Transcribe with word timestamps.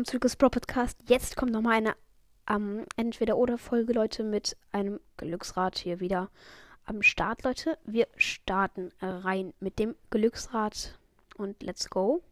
willkommen 0.00 0.20
zu 0.30 0.38
Pro 0.38 0.48
Podcast. 0.48 0.96
Jetzt 1.08 1.36
kommt 1.36 1.52
nochmal 1.52 1.74
eine 1.74 1.94
ähm, 2.48 2.86
Entweder-Oder-Folge, 2.96 3.92
Leute, 3.92 4.22
mit 4.22 4.56
einem 4.72 4.98
Glücksrad 5.18 5.76
hier 5.76 6.00
wieder 6.00 6.30
am 6.86 7.02
Start, 7.02 7.44
Leute. 7.44 7.76
Wir 7.84 8.08
starten 8.16 8.92
rein 9.02 9.52
mit 9.60 9.78
dem 9.78 9.94
Glücksrad 10.08 10.98
und 11.36 11.62
let's 11.62 11.90
go. 11.90 12.22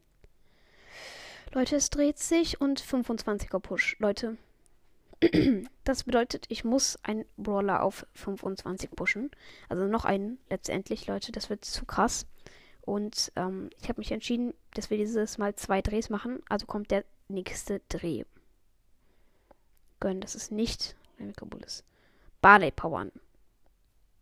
Leute, 1.53 1.77
es 1.77 1.91
dreht 1.91 2.18
sich 2.18 2.59
und 2.59 2.81
25er 2.81 3.59
Push, 3.59 3.96
Leute. 3.98 4.39
Das 5.85 6.05
bedeutet, 6.05 6.46
ich 6.49 6.64
muss 6.64 6.99
einen 7.03 7.25
Brawler 7.36 7.82
auf 7.82 8.07
25 8.14 8.91
pushen. 8.93 9.30
Also 9.69 9.86
noch 9.86 10.05
einen 10.05 10.39
letztendlich, 10.49 11.07
Leute. 11.07 11.32
Das 11.32 11.50
wird 11.50 11.64
zu 11.64 11.85
krass. 11.85 12.27
Und 12.82 13.32
ähm, 13.36 13.71
ich 13.80 13.89
habe 13.89 14.00
mich 14.00 14.13
entschieden, 14.13 14.55
dass 14.75 14.91
wir 14.91 14.96
dieses 14.99 15.36
Mal 15.39 15.55
zwei 15.55 15.82
Drehs 15.82 16.08
machen. 16.08 16.43
Also 16.49 16.66
kommt 16.66 16.91
der 16.91 17.05
nächste 17.29 17.81
Dreh. 17.89 18.25
Gönnen, 20.00 20.21
das 20.21 20.35
ist 20.35 20.53
nicht 20.53 20.96
ist. 21.69 21.85
Barley 22.41 22.71
Powern. 22.71 23.13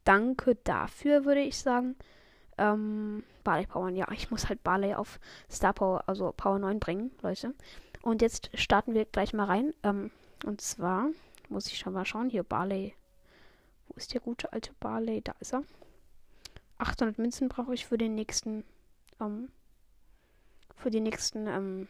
Danke 0.05 0.57
dafür, 0.65 1.25
würde 1.25 1.41
ich 1.41 1.59
sagen. 1.59 1.97
Ähm, 2.59 3.25
Barley 3.45 3.67
Powern, 3.67 3.97
ja, 3.97 4.11
ich 4.13 4.31
muss 4.31 4.49
halt 4.49 4.63
Barley 4.63 4.95
auf 4.95 5.21
Star 5.51 5.73
Power, 5.73 6.05
also 6.07 6.33
Power 6.37 6.59
9 6.59 6.81
bringen, 6.81 7.11
Leute. 7.23 7.55
Und 8.03 8.23
jetzt 8.23 8.51
starten 8.55 8.95
wir 8.95 9.05
gleich 9.05 9.33
mal 9.33 9.45
rein. 9.45 9.75
Ähm, 9.83 10.11
und 10.45 10.61
zwar 10.61 11.11
muss 11.49 11.67
ich 11.67 11.79
schon 11.79 11.93
mal 11.93 12.05
schauen. 12.05 12.31
Hier, 12.31 12.43
Barley. 12.43 12.95
Wo 13.89 13.95
ist 13.97 14.15
der 14.15 14.21
gute 14.21 14.53
alte 14.53 14.73
Barley? 14.81 15.23
Da 15.23 15.35
ist 15.41 15.53
er. 15.53 15.63
800 16.79 17.19
Münzen 17.19 17.49
brauche 17.49 17.75
ich 17.75 17.87
für 17.87 17.99
den 17.99 18.15
nächsten, 18.15 18.65
ähm, 19.21 19.51
für 20.77 20.91
die 20.91 21.01
nächsten, 21.01 21.47
ähm, 21.47 21.89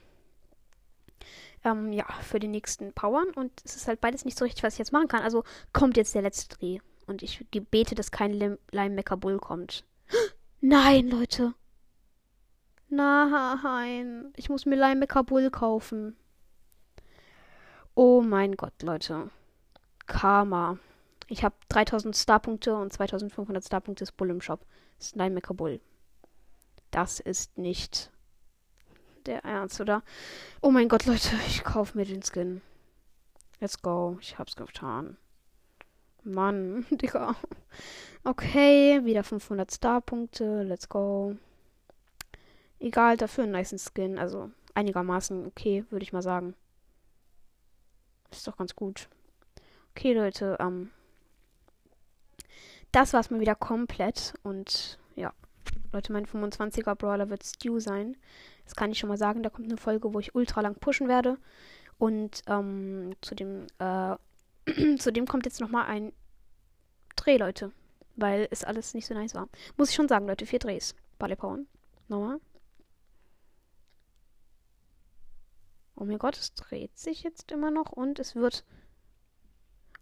ähm, 1.65 1.93
ja, 1.93 2.07
für 2.23 2.39
die 2.39 2.49
nächsten 2.49 2.93
Powern. 2.93 3.29
Und 3.35 3.53
es 3.65 3.77
ist 3.77 3.89
halt 3.89 4.01
beides 4.01 4.25
nicht 4.25 4.39
so 4.39 4.45
richtig, 4.45 4.63
was 4.63 4.75
ich 4.75 4.79
jetzt 4.79 4.93
machen 4.93 5.09
kann. 5.09 5.23
Also 5.23 5.45
kommt 5.73 5.97
jetzt 5.97 6.15
der 6.15 6.23
letzte 6.23 6.57
Dreh. 6.57 6.79
Und 7.07 7.23
ich 7.23 7.47
bete, 7.51 7.95
dass 7.95 8.11
kein 8.11 8.33
Lim 8.33 8.59
Linebacker 8.71 9.17
Bull 9.17 9.39
kommt. 9.39 9.85
Nein, 10.61 11.09
Leute. 11.09 11.55
Nein. 12.89 14.33
Ich 14.37 14.49
muss 14.49 14.67
mir 14.67 14.77
Linebacker 14.77 15.25
Bull 15.25 15.51
kaufen. 15.51 16.17
Oh 17.95 18.21
mein 18.21 18.57
Gott, 18.57 18.83
Leute. 18.83 19.31
Karma. 20.07 20.79
Ich 21.29 21.45
habe 21.45 21.57
3000 21.69 22.17
Starpunkte 22.17 22.77
und 22.77 22.93
2500 22.93 23.65
Starpunkte 23.65 24.05
ist 24.05 24.17
Bull 24.17 24.31
im 24.31 24.41
Shop. 24.41 24.65
Slimecker 25.01 25.55
Bull. 25.55 25.81
Das 26.91 27.21
ist 27.21 27.59
nicht 27.59 28.11
der 29.27 29.45
Ernst, 29.45 29.81
oder? 29.81 30.03
Oh 30.61 30.71
mein 30.71 30.89
Gott, 30.89 31.07
Leute, 31.07 31.37
ich 31.47 31.65
kaufe 31.65 31.97
mir 31.97 32.05
den 32.05 32.23
Skin. 32.23 32.63
Let's 33.61 33.81
go. 33.81 34.19
Ich 34.21 34.39
hab's 34.39 34.57
getan. 34.57 35.17
Mann, 36.25 36.85
Digga. 36.91 37.37
Okay, 38.25 39.05
wieder 39.05 39.25
500 39.25 39.73
Starpunkte. 39.73 40.63
Let's 40.63 40.89
go. 40.89 41.37
Egal, 42.79 43.17
dafür 43.17 43.45
einen 43.45 43.53
nice 43.53 43.91
Skin. 43.93 44.19
Also 44.19 44.51
einigermaßen 44.75 45.47
okay, 45.47 45.85
würde 45.91 46.03
ich 46.03 46.13
mal 46.13 46.23
sagen. 46.23 46.55
Ist 48.31 48.47
doch 48.47 48.57
ganz 48.57 48.75
gut. 48.77 49.09
Okay, 49.93 50.13
Leute, 50.13 50.57
ähm, 50.61 50.91
das 52.93 53.13
war's 53.13 53.31
mal 53.31 53.41
wieder 53.41 53.55
komplett. 53.55 54.35
Und 54.43 54.99
ja, 55.15 55.33
Leute, 55.93 56.13
mein 56.13 56.27
25er 56.27 56.95
Brawler 56.95 57.31
wird 57.31 57.45
Stew 57.45 57.79
sein. 57.79 58.17
Das 58.67 58.75
kann 58.75 58.93
ich 58.93 58.99
schon 58.99 59.09
mal 59.09 59.17
sagen. 59.17 59.43
Da 59.43 59.49
kommt 59.49 59.69
eine 59.69 59.79
Folge, 59.79 60.13
wo 60.13 60.21
ich 60.21 60.35
ultra 60.35 60.61
lang 60.61 60.75
pushen 60.75 61.09
werde. 61.09 61.39
Und 61.99 62.43
ähm, 62.47 63.15
zu 63.23 63.35
dem, 63.35 63.67
äh, 63.79 64.17
zu 64.99 65.13
dem 65.13 65.27
kommt 65.27 65.47
jetzt 65.47 65.61
nochmal 65.61 65.87
ein 65.87 66.13
Dreh, 67.17 67.39
Leute. 67.39 67.73
Weil 68.17 68.49
es 68.51 68.65
alles 68.65 68.93
nicht 68.93 69.07
so 69.07 69.15
nice 69.15 69.35
war. 69.35 69.49
Muss 69.77 69.91
ich 69.91 69.97
schon 69.97 70.09
sagen, 70.09 70.27
Leute, 70.27 70.45
vier 70.45 70.59
Drehs. 70.59 70.95
Barley 71.19 71.37
Power. 71.37 71.61
Nochmal. 72.09 72.41
Oh 75.97 76.05
mein 76.05 76.19
Gott, 76.19 76.37
es 76.37 76.53
dreht 76.53 76.99
sich 76.99 77.23
jetzt 77.23 77.53
immer 77.53 77.71
noch 77.71 77.93
und 77.93 78.19
es 78.19 78.35
wird. 78.35 78.65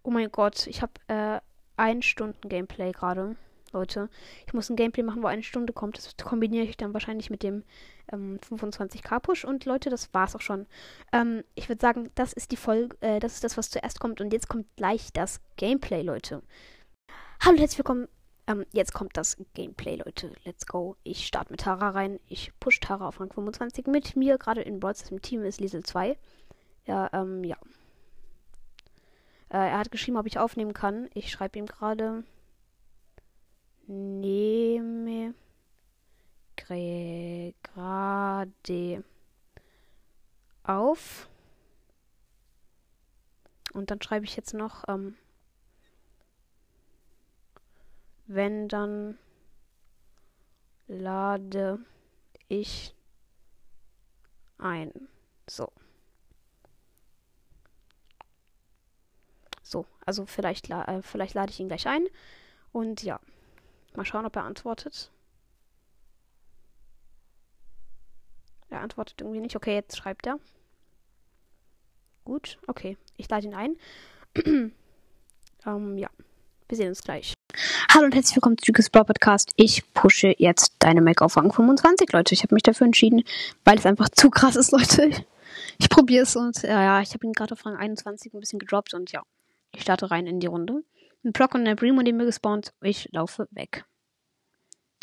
Oh 0.03 0.11
mein 0.11 0.31
Gott, 0.31 0.67
ich 0.67 0.83
habe 0.83 0.93
äh, 1.07 1.41
ein 1.77 2.03
Stunden 2.03 2.49
Gameplay 2.49 2.93
gerade. 2.93 3.37
Leute, 3.75 4.09
ich 4.47 4.55
muss 4.55 4.71
ein 4.71 4.77
Gameplay 4.77 5.03
machen, 5.03 5.23
wo 5.23 5.27
eine 5.27 5.43
Stunde 5.43 5.73
kommt. 5.73 5.99
Das 5.99 6.17
kombiniere 6.17 6.65
ich 6.65 6.77
dann 6.77 6.95
wahrscheinlich 6.95 7.29
mit 7.29 7.43
dem 7.43 7.65
ähm, 8.13 8.39
25k 8.49 9.21
Push. 9.21 9.45
Und 9.45 9.67
Leute, 9.67 9.91
das 9.91 10.15
war's 10.15 10.35
auch 10.35 10.41
schon. 10.41 10.67
Ähm, 11.13 11.45
ich 11.55 11.69
würde 11.69 11.81
sagen, 11.81 12.11
das 12.15 12.33
ist 12.33 12.53
die 12.53 12.57
Folge, 12.57 12.97
äh, 13.01 13.21
das 13.21 13.35
ist 13.35 13.45
das, 13.45 13.57
was 13.57 13.71
zuerst 13.71 14.01
kommt. 14.01 14.21
Und 14.21 14.33
jetzt 14.33 14.49
kommt 14.49 14.67
gleich 14.77 15.13
das 15.13 15.41
Gameplay, 15.57 16.03
Leute. 16.03 16.43
Hallo, 17.45 17.59
herzlich 17.59 17.79
willkommen. 17.79 18.09
Ähm, 18.47 18.65
jetzt 18.73 18.93
kommt 18.93 19.17
das 19.17 19.37
Gameplay, 19.55 19.97
Leute. 19.97 20.33
Let's 20.45 20.67
go. 20.67 20.97
Ich 21.03 21.27
starte 21.27 21.51
mit 21.51 21.61
Tara 21.61 21.91
rein. 21.91 22.21
Ich 22.29 22.53
push 22.61 22.81
Tara 22.81 23.09
auf 23.09 23.21
Rang 23.21 23.33
25. 23.33 23.87
Mit 23.87 24.17
mir 24.17 24.39
gerade 24.39 24.63
in 24.63 24.81
Broads 24.81 25.11
im 25.11 25.21
Team 25.21 25.45
ist 25.45 25.61
Liesel 25.61 25.83
2. 25.83 26.17
Ja, 26.87 27.11
ähm, 27.13 27.43
ja. 27.43 27.57
Äh, 29.49 29.59
er 29.59 29.79
hat 29.79 29.91
geschrieben, 29.91 30.17
ob 30.17 30.27
ich 30.27 30.39
aufnehmen 30.39 30.75
kann. 30.75 31.09
Ich 31.15 31.31
schreibe 31.31 31.59
ihm 31.59 31.67
gerade. 31.67 32.25
Nehme 33.87 35.35
gerade 37.75 39.05
auf. 40.63 41.29
Und 43.73 43.91
dann 43.91 44.01
schreibe 44.01 44.25
ich 44.25 44.37
jetzt 44.37 44.55
noch, 44.55 44.85
ähm, 44.89 45.17
wenn 48.27 48.69
dann 48.69 49.19
lade 50.87 51.85
ich 52.49 52.95
ein. 54.59 54.93
So. 55.49 55.73
So, 59.63 59.87
also 60.07 60.25
vielleicht, 60.27 60.71
äh, 60.71 61.03
vielleicht 61.03 61.35
lade 61.35 61.51
ich 61.51 61.59
ihn 61.59 61.69
gleich 61.69 61.87
ein. 61.87 62.07
Und 62.71 63.03
ja, 63.03 63.21
mal 63.97 64.05
schauen, 64.05 64.27
ob 64.27 64.37
er 64.37 64.45
antwortet. 64.45 65.11
Er 68.71 68.81
antwortet 68.81 69.21
irgendwie 69.21 69.41
nicht. 69.41 69.57
Okay, 69.57 69.75
jetzt 69.75 69.97
schreibt 69.97 70.27
er. 70.27 70.39
Gut, 72.25 72.59
okay. 72.67 72.97
Ich 73.17 73.29
lade 73.29 73.47
ihn 73.47 73.55
ein. 73.55 73.77
ähm, 75.67 75.99
ja, 75.99 76.09
wir 76.69 76.77
sehen 76.77 76.89
uns 76.89 77.03
gleich. 77.03 77.35
Hallo 77.93 78.07
und 78.07 78.15
herzlich 78.15 78.35
willkommen 78.35 78.59
zu 78.59 78.67
Jukes 78.67 78.91
Brawl 78.91 79.05
Podcast. 79.05 79.53
Ich 79.57 79.93
pushe 79.93 80.35
jetzt 80.39 80.75
deine 80.81 81.01
Mac 81.01 81.23
auf 81.23 81.37
Rang 81.37 81.53
25, 81.53 82.13
Leute. 82.13 82.35
Ich 82.35 82.43
habe 82.43 82.55
mich 82.55 82.65
dafür 82.65 82.87
entschieden, 82.87 83.23
weil 83.65 83.79
es 83.79 83.87
einfach 83.87 84.09
zu 84.09 84.31
krass 84.31 84.57
ist, 84.57 84.73
Leute. 84.73 85.25
Ich 85.79 85.89
probiere 85.89 86.25
es 86.25 86.35
und 86.35 86.63
ja, 86.63 86.83
ja, 86.83 87.01
ich 87.01 87.15
habe 87.15 87.27
ihn 87.27 87.33
gerade 87.33 87.53
auf 87.53 87.65
Rang 87.65 87.77
21 87.77 88.35
ein 88.35 88.41
bisschen 88.41 88.59
gedroppt 88.59 88.95
und 88.95 89.13
ja. 89.13 89.23
Ich 89.73 89.83
starte 89.83 90.11
rein 90.11 90.27
in 90.27 90.41
die 90.41 90.47
Runde. 90.47 90.83
Ein 91.25 91.33
Block 91.33 91.55
und 91.55 91.67
ein 91.67 91.77
Primo 91.77 92.03
neben 92.03 92.19
mir 92.19 92.27
gespawnt. 92.27 92.75
Ich 92.83 93.09
laufe 93.13 93.49
weg. 93.51 93.87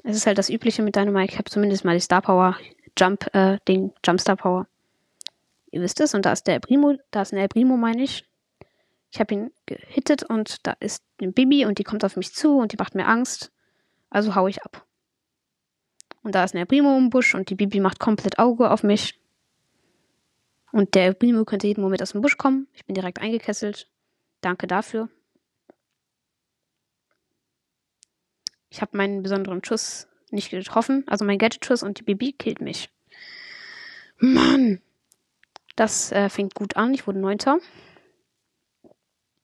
Es 0.03 0.15
ist 0.15 0.27
halt 0.27 0.37
das 0.37 0.49
Übliche 0.49 0.83
mit 0.83 0.95
Dynamite. 0.95 1.33
Ich 1.33 1.37
habe 1.37 1.49
zumindest 1.49 1.83
mal 1.83 1.95
die 1.95 2.01
Star 2.01 2.21
Power. 2.21 2.57
Jump, 2.97 3.33
äh, 3.33 3.57
den 3.67 3.91
Jump 4.05 4.21
Star 4.21 4.35
Power. 4.35 4.67
Ihr 5.71 5.81
wisst 5.81 5.99
es. 5.99 6.13
Und 6.13 6.25
da 6.25 6.31
ist 6.31 6.45
der 6.45 6.59
Primo. 6.59 6.97
Da 7.09 7.23
ist 7.23 7.33
ein 7.33 7.39
El 7.39 7.47
Primo, 7.47 7.75
meine 7.75 8.03
ich. 8.03 8.27
Ich 9.11 9.19
habe 9.19 9.33
ihn 9.33 9.51
gehittet 9.65 10.23
und 10.23 10.65
da 10.65 10.73
ist 10.79 11.03
eine 11.19 11.31
Bibi 11.31 11.65
und 11.65 11.79
die 11.79 11.83
kommt 11.83 12.05
auf 12.05 12.15
mich 12.15 12.33
zu 12.33 12.57
und 12.57 12.71
die 12.71 12.77
macht 12.77 12.95
mir 12.95 13.07
Angst. 13.07 13.51
Also 14.09 14.35
hau 14.35 14.47
ich 14.47 14.63
ab. 14.63 14.85
Und 16.23 16.35
da 16.35 16.43
ist 16.43 16.55
ein 16.55 16.67
Primo 16.67 16.97
im 16.97 17.09
Busch 17.09 17.35
und 17.35 17.49
die 17.49 17.55
Bibi 17.55 17.79
macht 17.79 17.99
komplett 17.99 18.39
Auge 18.39 18.71
auf 18.71 18.83
mich. 18.83 19.19
Und 20.71 20.95
der 20.95 21.13
Primo 21.13 21.43
könnte 21.43 21.67
jeden 21.67 21.81
Moment 21.81 22.01
aus 22.01 22.13
dem 22.13 22.21
Busch 22.21 22.37
kommen. 22.37 22.67
Ich 22.73 22.85
bin 22.85 22.93
direkt 22.93 23.19
eingekesselt. 23.19 23.89
Danke 24.39 24.67
dafür. 24.67 25.09
Ich 28.71 28.81
habe 28.81 28.97
meinen 28.97 29.21
besonderen 29.21 29.63
Schuss 29.63 30.07
nicht 30.31 30.49
getroffen. 30.49 31.03
Also 31.07 31.25
mein 31.25 31.37
Gadget-Schuss 31.37 31.83
und 31.83 31.99
die 31.99 32.03
Bibi 32.03 32.31
killt 32.31 32.61
mich. 32.61 32.89
Mann! 34.17 34.81
Das 35.75 36.11
äh, 36.11 36.29
fängt 36.29 36.55
gut 36.55 36.77
an. 36.77 36.93
Ich 36.93 37.05
wurde 37.05 37.19
Neunter. 37.19 37.59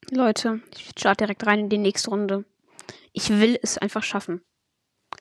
Leute, 0.10 0.62
ich 0.76 0.92
starte 0.98 1.26
direkt 1.26 1.46
rein 1.46 1.60
in 1.60 1.70
die 1.70 1.78
nächste 1.78 2.10
Runde. 2.10 2.46
Ich 3.12 3.30
will 3.30 3.60
es 3.62 3.78
einfach 3.78 4.04
schaffen. 4.04 4.42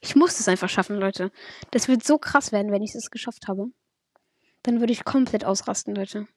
Ich 0.00 0.14
muss 0.14 0.38
es 0.38 0.46
einfach 0.46 0.68
schaffen, 0.68 0.96
Leute. 0.96 1.32
Das 1.72 1.88
wird 1.88 2.04
so 2.04 2.18
krass 2.18 2.52
werden, 2.52 2.70
wenn 2.70 2.82
ich 2.82 2.94
es 2.94 3.10
geschafft 3.10 3.48
habe. 3.48 3.66
Dann 4.62 4.78
würde 4.80 4.92
ich 4.92 5.04
komplett 5.04 5.44
ausrasten, 5.44 5.94
Leute. 5.94 6.28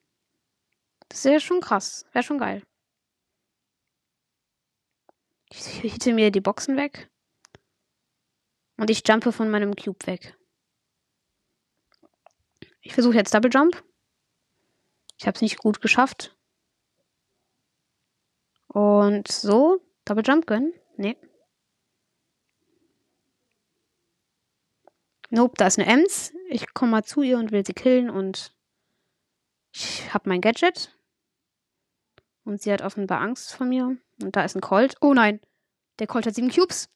Das 1.09 1.25
wäre 1.25 1.39
schon 1.39 1.61
krass. 1.61 2.05
Wäre 2.13 2.23
schon 2.23 2.39
geil. 2.39 2.63
Ich 5.51 5.65
hitte 5.67 6.13
mir 6.13 6.31
die 6.31 6.41
Boxen 6.41 6.77
weg. 6.77 7.09
Und 8.79 8.89
ich 8.89 9.05
jumpe 9.05 9.33
von 9.33 9.51
meinem 9.51 9.75
Cube 9.75 10.07
weg. 10.07 10.37
Ich 12.79 12.93
versuche 12.93 13.15
jetzt 13.15 13.33
Double 13.33 13.51
Jump. 13.53 13.83
Ich 15.17 15.27
habe 15.27 15.35
es 15.35 15.41
nicht 15.41 15.57
gut 15.57 15.81
geschafft. 15.81 16.33
Und 18.67 19.27
so, 19.27 19.81
Double 20.05 20.23
Jump 20.25 20.47
gönnen? 20.47 20.73
Nee. 20.95 21.17
Nope, 25.29 25.55
da 25.57 25.67
ist 25.67 25.77
eine 25.77 25.91
Ems. 25.91 26.31
Ich 26.47 26.73
komme 26.73 26.91
mal 26.91 27.03
zu 27.03 27.21
ihr 27.21 27.37
und 27.37 27.51
will 27.51 27.65
sie 27.65 27.73
killen 27.73 28.09
und 28.09 28.55
ich 29.73 30.13
habe 30.13 30.29
mein 30.29 30.39
Gadget. 30.39 30.97
Und 32.45 32.61
sie 32.61 32.71
hat 32.71 32.81
offenbar 32.81 33.19
Angst 33.19 33.53
vor 33.53 33.67
mir. 33.67 33.97
Und 34.21 34.35
da 34.37 34.45
ist 34.45 34.55
ein 34.55 34.61
Colt. 34.61 34.95
Oh 35.01 35.13
nein, 35.13 35.41
der 35.99 36.07
Colt 36.07 36.25
hat 36.25 36.35
sieben 36.35 36.49
Cubes. 36.49 36.89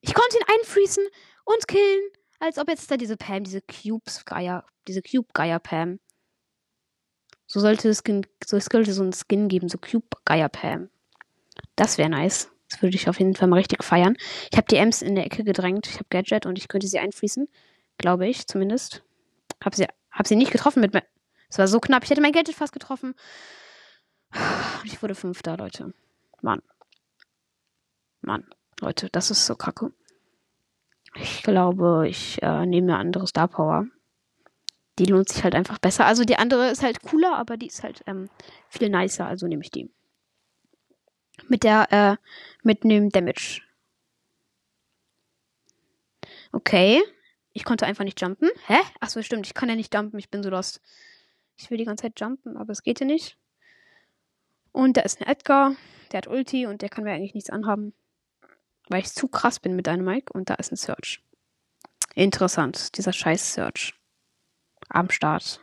Ich 0.00 0.14
konnte 0.14 0.36
ihn 0.38 0.58
einfriesen 0.58 1.04
und 1.44 1.68
killen. 1.68 2.10
Als 2.38 2.58
ob 2.58 2.68
jetzt 2.68 2.90
da 2.90 2.96
diese 2.96 3.16
Pam, 3.16 3.44
diese 3.44 3.60
Cubes-Geier, 3.60 4.64
diese 4.88 5.02
Cube-Geier-Pam. 5.02 6.00
So 7.46 7.60
sollte 7.60 7.88
es, 7.88 8.02
so 8.46 8.58
sollte 8.58 8.92
so 8.92 9.02
ein 9.02 9.12
Skin 9.12 9.48
geben, 9.48 9.68
so 9.68 9.76
Cube-Geier-Pam. 9.76 10.88
Das 11.76 11.98
wäre 11.98 12.08
nice. 12.08 12.50
Das 12.70 12.80
würde 12.80 12.96
ich 12.96 13.08
auf 13.08 13.18
jeden 13.18 13.34
Fall 13.34 13.48
mal 13.48 13.56
richtig 13.56 13.82
feiern. 13.82 14.16
Ich 14.50 14.56
habe 14.56 14.68
die 14.70 14.76
Ems 14.76 15.02
in 15.02 15.16
der 15.16 15.26
Ecke 15.26 15.44
gedrängt. 15.44 15.88
Ich 15.88 15.94
habe 15.94 16.06
Gadget 16.08 16.46
und 16.46 16.56
ich 16.56 16.68
könnte 16.68 16.86
sie 16.86 16.98
einfließen. 16.98 17.48
Glaube 17.98 18.28
ich 18.28 18.46
zumindest. 18.46 19.02
Habe 19.62 19.76
sie, 19.76 19.86
hab 20.10 20.26
sie 20.26 20.36
nicht 20.36 20.52
getroffen 20.52 20.80
mit. 20.80 20.94
Es 21.48 21.58
war 21.58 21.66
so 21.66 21.80
knapp. 21.80 22.04
Ich 22.04 22.10
hätte 22.10 22.20
mein 22.22 22.32
Gadget 22.32 22.54
fast 22.54 22.72
getroffen. 22.72 23.14
Ich 24.84 25.02
wurde 25.02 25.16
Fünfter, 25.16 25.56
Leute. 25.56 25.92
Mann. 26.40 26.62
Mann. 28.20 28.48
Leute, 28.80 29.08
das 29.10 29.30
ist 29.30 29.46
so 29.46 29.54
kacke. 29.54 29.92
Ich 31.14 31.42
glaube, 31.42 32.06
ich 32.08 32.42
äh, 32.42 32.66
nehme 32.66 32.92
eine 32.92 32.98
andere 32.98 33.26
Star 33.26 33.48
Power. 33.48 33.86
Die 34.98 35.06
lohnt 35.06 35.28
sich 35.28 35.42
halt 35.44 35.54
einfach 35.54 35.78
besser. 35.78 36.06
Also 36.06 36.24
die 36.24 36.36
andere 36.36 36.70
ist 36.70 36.82
halt 36.82 37.02
cooler, 37.02 37.36
aber 37.36 37.56
die 37.56 37.66
ist 37.66 37.82
halt 37.82 38.02
ähm, 38.06 38.28
viel 38.68 38.90
nicer. 38.90 39.26
Also 39.26 39.46
nehme 39.46 39.62
ich 39.62 39.70
die 39.70 39.90
mit 41.48 41.64
der, 41.64 41.88
äh, 41.90 42.16
mit 42.62 42.84
dem 42.84 43.10
Damage. 43.10 43.62
Okay. 46.52 47.02
Ich 47.52 47.64
konnte 47.64 47.86
einfach 47.86 48.04
nicht 48.04 48.20
jumpen. 48.20 48.48
Hä? 48.66 48.78
Achso, 49.00 49.22
stimmt. 49.22 49.46
Ich 49.46 49.54
kann 49.54 49.68
ja 49.68 49.74
nicht 49.74 49.92
jumpen. 49.94 50.18
Ich 50.18 50.30
bin 50.30 50.42
so 50.42 50.50
lost. 50.50 50.80
Ich 51.56 51.70
will 51.70 51.78
die 51.78 51.84
ganze 51.84 52.02
Zeit 52.02 52.20
jumpen, 52.20 52.56
aber 52.56 52.72
es 52.72 52.82
geht 52.82 53.00
ja 53.00 53.06
nicht. 53.06 53.36
Und 54.72 54.96
da 54.96 55.02
ist 55.02 55.20
ein 55.20 55.26
Edgar. 55.26 55.74
Der 56.12 56.18
hat 56.18 56.28
Ulti 56.28 56.66
und 56.66 56.82
der 56.82 56.88
kann 56.88 57.04
mir 57.04 57.12
eigentlich 57.12 57.34
nichts 57.34 57.50
anhaben. 57.50 57.92
Weil 58.90 59.02
ich 59.02 59.12
zu 59.12 59.28
krass 59.28 59.60
bin 59.60 59.76
mit 59.76 59.86
einem 59.86 60.04
Mike. 60.04 60.32
Und 60.32 60.50
da 60.50 60.54
ist 60.54 60.72
ein 60.72 60.76
Search. 60.76 61.22
Interessant. 62.14 62.98
Dieser 62.98 63.12
scheiß 63.12 63.54
Search. 63.54 63.94
Am 64.88 65.08
Start. 65.10 65.60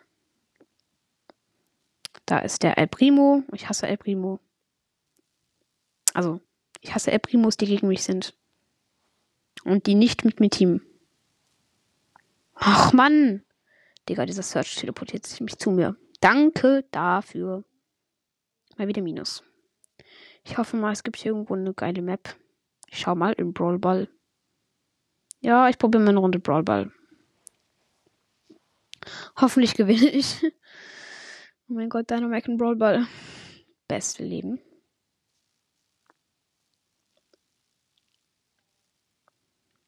Da 2.26 2.40
ist 2.40 2.64
der 2.64 2.78
El 2.78 2.88
Primo. 2.88 3.44
Ich 3.52 3.68
hasse 3.68 3.86
El 3.86 3.98
Primo. 3.98 4.40
Also, 6.14 6.40
ich 6.80 6.96
hasse 6.96 7.12
El 7.12 7.20
Primos, 7.20 7.58
die 7.58 7.66
gegen 7.66 7.90
mich 7.90 8.04
sind. 8.04 8.34
Und 9.66 9.88
die 9.88 9.96
nicht 9.96 10.24
mit 10.24 10.40
mir 10.40 10.50
teamen. 10.50 10.82
Ach 12.56 12.94
Mann! 12.94 13.44
Digga, 14.08 14.26
dieser 14.26 14.42
Search 14.42 14.76
teleportiert 14.76 15.26
sich 15.26 15.42
mich 15.42 15.58
zu 15.58 15.70
mir. 15.70 15.98
Danke 16.22 16.86
dafür. 16.92 17.66
Mal 18.78 18.88
wieder 18.88 19.02
Minus. 19.02 19.44
Ich 20.46 20.58
hoffe 20.58 20.78
mal, 20.78 20.94
es 20.94 21.04
gibt 21.04 21.18
hier 21.18 21.34
irgendwo 21.34 21.56
eine 21.56 21.74
geile 21.74 22.02
Map. 22.02 22.38
Ich 22.88 23.00
schau 23.00 23.16
mal 23.16 23.34
in 23.34 23.54
Brawl 23.54 23.80
Ball. 23.80 24.10
Ja, 25.42 25.70
ich 25.70 25.78
probiere 25.78 26.04
mal 26.04 26.10
eine 26.10 26.20
Runde 26.20 26.40
Brawl 26.40 26.64
Ball. 26.64 26.92
Hoffentlich 29.40 29.76
gewinne 29.76 30.10
ich. 30.10 30.44
Oh 31.70 31.74
mein 31.74 31.90
Gott, 31.90 32.10
Dynamite 32.10 32.52
in 32.52 32.58
Brawl 32.58 32.76
Ball. 32.76 33.06
Beste 33.88 34.24
Leben. 34.24 34.60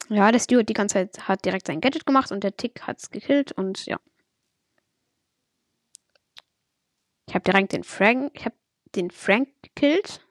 Ja, 0.09 0.31
der 0.31 0.39
Stuart 0.39 0.67
die 0.67 0.73
ganze 0.73 0.93
Zeit 0.93 1.27
hat 1.27 1.45
direkt 1.45 1.67
sein 1.67 1.81
Gadget 1.81 2.05
gemacht 2.05 2.31
und 2.31 2.43
der 2.43 2.57
Tick 2.57 2.81
hat's 2.81 3.11
gekillt 3.11 3.51
und 3.51 3.85
ja. 3.85 3.99
Ich 7.27 7.35
habe 7.35 7.43
direkt 7.43 7.73
den 7.73 7.83
Frank, 7.83 8.31
ich 8.33 8.45
habe 8.45 8.55
den 8.95 9.11
Frank 9.11 9.49
gekillt. 9.61 10.25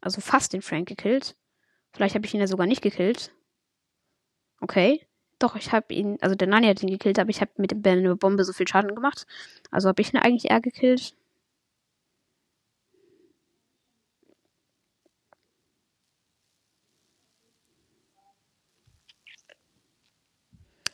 Also 0.00 0.20
fast 0.20 0.52
den 0.52 0.62
Frank 0.62 0.88
gekillt. 0.88 1.36
Vielleicht 1.92 2.14
habe 2.14 2.26
ich 2.26 2.34
ihn 2.34 2.40
ja 2.40 2.46
sogar 2.46 2.66
nicht 2.66 2.82
gekillt. 2.82 3.32
Okay. 4.60 5.06
Doch, 5.38 5.56
ich 5.56 5.72
habe 5.72 5.94
ihn, 5.94 6.18
also 6.20 6.34
der 6.34 6.48
Nani 6.48 6.66
hat 6.66 6.82
ihn 6.82 6.90
gekillt, 6.90 7.18
aber 7.18 7.30
ich 7.30 7.40
habe 7.40 7.50
mit 7.56 7.70
der 7.72 8.14
Bombe 8.16 8.44
so 8.44 8.52
viel 8.52 8.68
Schaden 8.68 8.94
gemacht. 8.94 9.26
Also 9.70 9.88
habe 9.88 10.02
ich 10.02 10.12
ihn 10.12 10.18
eigentlich 10.18 10.50
eher 10.50 10.60
gekillt. 10.60 11.14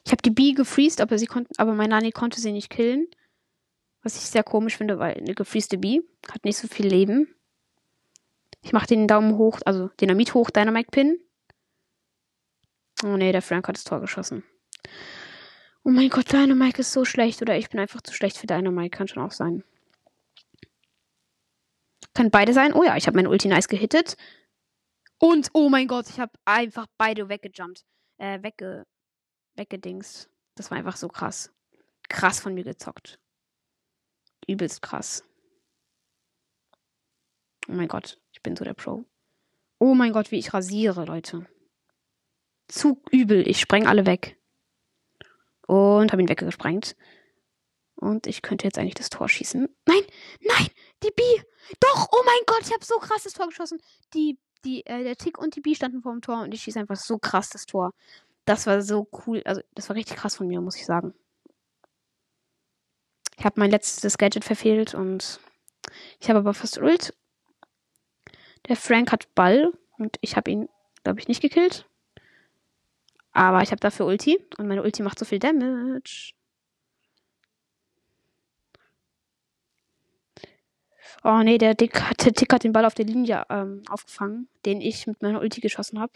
Ich 0.05 0.13
habe 0.13 0.23
die 0.23 0.31
Bee 0.31 0.53
gefreezed, 0.53 1.01
aber 1.01 1.19
sie 1.19 1.27
konnten, 1.27 1.53
aber 1.59 1.75
mein 1.75 1.91
Nani 1.91 2.13
konnte 2.13 2.41
sie 2.41 2.53
nicht 2.53 2.71
killen. 2.71 3.09
Was 4.03 4.17
ich 4.17 4.23
sehr 4.23 4.45
komisch 4.45 4.77
finde, 4.77 5.01
weil 5.01 5.15
eine 5.15 5.35
gefreezte 5.35 5.79
Bee 5.79 6.03
hat 6.31 6.45
nicht 6.45 6.59
so 6.59 6.69
viel 6.69 6.87
Leben. 6.87 7.35
Ich 8.63 8.73
mache 8.73 8.87
den 8.87 9.07
Daumen 9.07 9.37
hoch, 9.39 9.61
also 9.65 9.89
Dynamit 10.01 10.35
hoch, 10.35 10.51
Dynamite 10.51 10.91
Pin. 10.91 11.21
Oh 13.05 13.17
nee, 13.17 13.33
der 13.33 13.43
Frank 13.43 13.69
hat 13.69 13.77
das 13.77 13.85
Tor 13.85 14.01
geschossen. 14.01 14.43
Oh 15.85 15.91
mein 15.91 16.09
Gott, 16.09 16.33
Dynamite 16.33 16.81
ist 16.81 16.93
so 16.93 17.05
schlecht 17.05 17.43
oder 17.43 17.57
ich 17.57 17.69
bin 17.69 17.79
einfach 17.79 18.01
zu 18.01 18.13
schlecht 18.13 18.39
für 18.39 18.47
Dynamite, 18.47 18.91
kann 18.91 19.09
schon 19.09 19.23
auch 19.23 19.33
sein. 19.33 19.63
Kann 22.15 22.31
beide 22.31 22.53
sein. 22.53 22.73
Oh 22.73 22.83
ja, 22.83 22.97
ich 22.97 23.07
habe 23.07 23.17
meine 23.17 23.29
Ulti 23.29 23.47
nice 23.47 23.69
gehittet. 23.69 24.17
Und 25.19 25.51
oh 25.53 25.69
mein 25.69 25.87
Gott, 25.87 26.09
ich 26.09 26.19
habe 26.19 26.33
einfach 26.45 26.87
beide 26.99 27.29
weggejumpt. 27.29 27.85
Äh, 28.19 28.43
wegge 28.43 28.87
weggedings. 29.55 30.29
Das 30.55 30.71
war 30.71 30.79
einfach 30.79 30.97
so 30.97 31.09
krass. 31.09 31.53
Krass 32.09 32.41
von 32.41 32.55
mir 32.55 32.65
gezockt. 32.65 33.19
Übelst 34.47 34.81
krass. 34.83 35.25
Oh 37.69 37.73
mein 37.73 37.89
Gott, 37.89 38.19
bin 38.47 38.57
so 38.57 38.65
der 38.65 38.75
Pro. 38.75 39.05
Oh 39.81 39.95
mein 39.95 40.13
Gott, 40.13 40.31
wie 40.31 40.39
ich 40.39 40.55
rasiere, 40.55 41.05
Leute. 41.05 41.47
Zu 42.69 43.03
übel. 43.11 43.47
Ich 43.49 43.59
spreng 43.59 43.89
alle 43.89 44.07
weg. 44.07 44.39
Und 45.67 46.13
habe 46.13 46.23
ihn 46.23 46.29
weggesprengt. 46.29 46.97
Und 47.97 48.29
ich 48.29 48.43
könnte 48.43 48.65
jetzt 48.65 48.79
eigentlich 48.79 48.95
das 48.95 49.11
Tor 49.11 49.29
schießen. 49.29 49.69
Nein, 49.87 50.03
nein, 50.43 50.67
die 51.03 51.11
B. 51.11 51.23
Doch, 51.81 52.09
oh 52.13 52.23
mein 52.25 52.41
Gott, 52.47 52.63
ich 52.63 52.73
habe 52.73 52.85
so 52.85 52.99
krass 52.99 53.25
das 53.25 53.33
Tor 53.33 53.49
geschossen. 53.49 53.83
Die, 54.15 54.39
die, 54.65 54.87
äh, 54.87 55.03
der 55.03 55.17
Tick 55.17 55.39
und 55.39 55.57
die 55.57 55.61
B 55.61 55.75
standen 55.75 56.03
vor 56.03 56.13
dem 56.13 56.23
Tor 56.23 56.43
und 56.43 56.55
ich 56.55 56.63
schieße 56.63 56.79
einfach 56.79 56.97
so 56.97 57.19
krass 57.19 57.51
das 57.51 57.67
Tor. 57.67 57.95
Das 58.45 58.69
war 58.69 58.81
so 58.81 59.09
cool. 59.27 59.43
Also, 59.45 59.61
das 59.75 59.89
war 59.89 59.97
richtig 59.97 60.19
krass 60.19 60.37
von 60.37 60.47
mir, 60.47 60.61
muss 60.61 60.77
ich 60.77 60.87
sagen. 60.87 61.15
Ich 63.37 63.45
habe 63.45 63.59
mein 63.59 63.73
letztes 63.73 64.17
Gadget 64.19 64.45
verfehlt 64.45 64.95
und 64.95 65.41
ich 66.21 66.29
habe 66.29 66.39
aber 66.39 66.55
fast 66.55 66.79
Ult. 66.79 67.13
Der 68.69 68.77
Frank 68.77 69.13
hat 69.13 69.35
Ball 69.35 69.73
und 69.99 70.17
ich 70.21 70.37
habe 70.37 70.51
ihn, 70.51 70.69
glaube 71.05 71.21
ich, 71.21 71.29
nicht 71.29 71.41
gekillt. 71.41 71.87
Aber 73.33 73.63
ich 73.63 73.71
habe 73.71 73.81
dafür 73.81 74.07
Ulti 74.07 74.39
und 74.59 74.67
meine 74.67 74.83
Ulti 74.83 75.03
macht 75.03 75.19
so 75.19 75.25
viel 75.25 75.39
Damage. 75.39 76.33
Oh 81.23 81.43
nee, 81.43 81.59
der 81.59 81.75
Dick 81.75 82.01
hat, 82.03 82.25
der 82.25 82.33
Dick 82.33 82.53
hat 82.53 82.65
den 82.65 82.73
Ball 82.73 82.85
auf 82.85 82.95
der 82.95 83.05
Linie 83.05 83.45
ähm, 83.51 83.83
aufgefangen, 83.89 84.49
den 84.65 84.81
ich 84.81 85.07
mit 85.07 85.23
meiner 85.23 85.41
Ulti 85.41 85.61
geschossen 85.61 86.01
habe. 86.01 86.13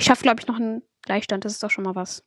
Ich 0.00 0.06
schaffe, 0.06 0.22
glaube 0.22 0.40
ich, 0.40 0.46
noch 0.46 0.56
einen 0.56 0.82
Gleichstand. 1.02 1.44
Das 1.44 1.52
ist 1.52 1.62
doch 1.62 1.70
schon 1.70 1.84
mal 1.84 1.94
was. 1.94 2.24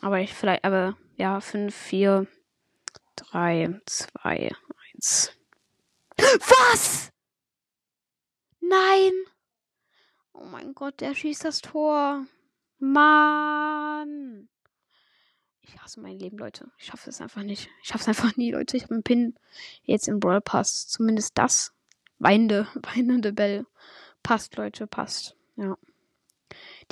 Aber 0.00 0.18
ich 0.18 0.32
vielleicht, 0.32 0.64
aber 0.64 0.96
ja, 1.16 1.42
5, 1.42 1.74
4, 1.74 2.26
3, 3.16 3.80
2, 3.84 4.50
1. 4.94 5.38
Was? 6.16 7.10
Nein! 8.60 9.12
Oh 10.32 10.44
mein 10.44 10.72
Gott, 10.74 11.02
der 11.02 11.14
schießt 11.14 11.44
das 11.44 11.60
Tor. 11.60 12.24
Mann! 12.78 14.48
Ich 15.60 15.78
hasse 15.82 16.00
mein 16.00 16.18
Leben, 16.18 16.38
Leute. 16.38 16.72
Ich 16.78 16.86
schaffe 16.86 17.10
es 17.10 17.20
einfach 17.20 17.42
nicht. 17.42 17.68
Ich 17.82 17.88
schaffe 17.88 18.04
es 18.04 18.08
einfach 18.08 18.38
nie, 18.38 18.52
Leute. 18.52 18.74
Ich 18.78 18.84
habe 18.84 18.94
einen 18.94 19.02
Pin 19.02 19.38
jetzt 19.82 20.08
im 20.08 20.18
Brawl 20.18 20.40
Pass. 20.40 20.88
Zumindest 20.88 21.36
das. 21.36 21.74
Weinende, 22.28 22.68
weinende 22.74 23.32
Bell. 23.32 23.66
Passt, 24.22 24.56
Leute, 24.56 24.86
passt. 24.86 25.36
Ja. 25.56 25.76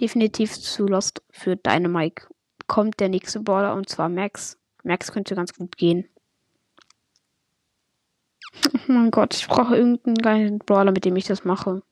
Definitiv 0.01 0.59
zu 0.59 0.87
Lost 0.87 1.23
für 1.31 1.55
Dynamite 1.55 2.27
kommt 2.67 2.99
der 2.99 3.11
nächste 3.11 3.39
Brawler 3.39 3.75
und 3.75 3.89
zwar 3.89 4.09
Max. 4.09 4.59
Max 4.83 5.13
könnte 5.13 5.37
ganz 5.37 5.55
gut 5.55 5.77
gehen. 5.77 6.09
Oh 8.67 8.79
mein 8.89 9.13
Gott, 9.13 9.35
ich 9.35 9.47
brauche 9.47 9.77
irgendeinen 9.77 10.17
geilen 10.17 10.59
Brawler, 10.59 10.91
mit 10.91 11.05
dem 11.05 11.15
ich 11.15 11.27
das 11.27 11.45
mache. 11.45 11.83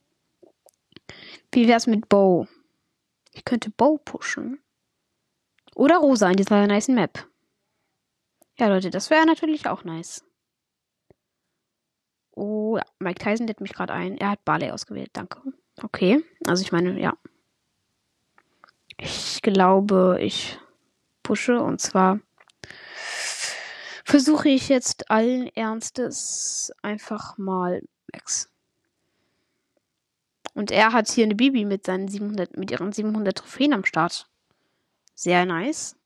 Wie 1.53 1.69
wär's 1.69 1.87
mit 1.87 2.09
Bow? 2.09 2.49
Ich 3.33 3.45
könnte 3.45 3.71
Bow 3.71 3.99
pushen. 3.99 4.59
Oder 5.77 5.99
Rosa 5.99 6.29
in 6.29 6.37
dieser 6.37 6.67
nice 6.67 6.89
Map. 6.89 7.25
Ja, 8.59 8.67
Leute, 8.67 8.91
das 8.91 9.11
wäre 9.11 9.27
natürlich 9.27 9.69
auch 9.69 9.85
nice. 9.85 10.25
Oh. 12.39 12.79
Mike 13.01 13.19
Tyson 13.19 13.49
lädt 13.49 13.61
mich 13.61 13.73
gerade 13.73 13.93
ein. 13.93 14.17
Er 14.17 14.31
hat 14.31 14.45
Barley 14.45 14.71
ausgewählt. 14.71 15.11
Danke. 15.13 15.41
Okay. 15.83 16.23
Also 16.47 16.63
ich 16.63 16.71
meine, 16.71 17.01
ja. 17.01 17.15
Ich 18.97 19.43
glaube, 19.43 20.19
ich 20.21 20.57
pushe. 21.25 21.61
Und 21.61 21.81
zwar 21.81 22.21
versuche 24.05 24.49
ich 24.49 24.69
jetzt 24.69 25.11
allen 25.11 25.49
Ernstes 25.49 26.73
einfach 26.81 27.39
mal 27.39 27.83
Max. 28.13 28.49
Und 30.55 30.71
er 30.71 30.93
hat 30.93 31.09
hier 31.09 31.25
eine 31.25 31.35
Bibi 31.35 31.65
mit 31.65 31.87
seinen 31.87 32.07
700, 32.07 32.57
mit 32.57 32.71
ihren 32.71 32.93
700 32.93 33.37
Trophäen 33.37 33.73
am 33.73 33.85
Start. 33.85 34.29
Sehr 35.15 35.45
nice. 35.45 35.97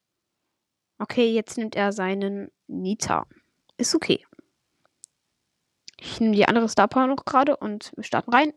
Okay, 0.99 1.33
jetzt 1.33 1.59
nimmt 1.59 1.77
er 1.77 1.93
seinen 1.93 2.51
Nita. 2.69 3.27
Ist 3.77 3.95
okay. 3.95 4.25
Ich 6.05 6.21
nehme 6.21 6.35
die 6.35 6.49
andere 6.49 6.69
Star 6.69 6.89
Power 6.89 7.07
noch 7.07 7.25
gerade 7.25 7.57
und 7.57 7.93
wir 7.95 8.03
starten 8.03 8.33
rein. 8.33 8.53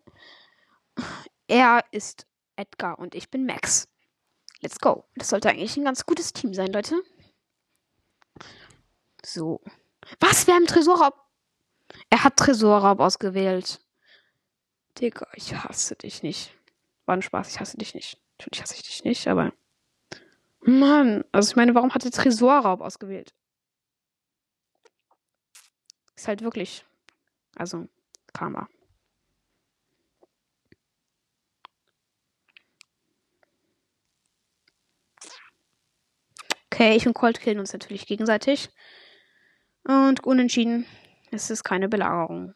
Er 1.48 1.84
ist 1.92 2.26
Edgar 2.56 2.98
und 2.98 3.14
ich 3.14 3.30
bin 3.30 3.46
Max. 3.46 3.88
Let's 4.62 4.80
go. 4.80 5.06
Das 5.16 5.30
sollte 5.30 5.50
eigentlich 5.50 5.78
ein 5.78 5.86
ganz 5.86 6.08
gutes 6.08 6.34
Team 6.34 6.56
sein, 6.56 6.74
Leute. 6.74 7.04
So. 9.24 9.62
Was? 10.20 10.48
Wir 10.48 10.56
haben 10.56 10.66
Tresorraub. 10.66 11.14
Er 12.10 12.24
hat 12.24 12.36
Tresorraub 12.38 13.00
ausgewählt. 13.00 13.80
Digga, 14.98 15.28
ich 15.34 15.54
hasse 15.54 15.96
dich 15.96 16.24
nicht. 16.24 16.52
War 17.06 17.16
ein 17.16 17.22
Spaß, 17.22 17.50
ich 17.50 17.60
hasse 17.60 17.78
dich 17.78 17.94
nicht. 17.94 18.20
Natürlich 18.40 18.64
hasse 18.64 18.74
ich 18.74 18.82
dich 18.82 19.04
nicht, 19.04 19.28
aber. 19.28 19.54
Mann, 20.62 21.24
also 21.32 21.52
ich 21.52 21.56
meine, 21.56 21.76
warum 21.76 21.94
hat 21.94 22.06
er 22.06 22.12
Tresorraub 22.12 22.82
ausgewählt? 22.82 23.36
Ist 26.16 26.28
halt 26.28 26.42
wirklich. 26.42 26.86
Also, 27.56 27.88
Karma. 28.34 28.68
Okay, 36.72 36.96
ich 36.98 37.08
und 37.08 37.14
Colt 37.14 37.40
killen 37.40 37.60
uns 37.60 37.72
natürlich 37.72 38.06
gegenseitig. 38.06 38.70
Und 39.86 40.24
unentschieden. 40.26 40.86
Es 41.32 41.50
ist 41.50 41.64
keine 41.64 41.88
Belagerung. 41.88 42.54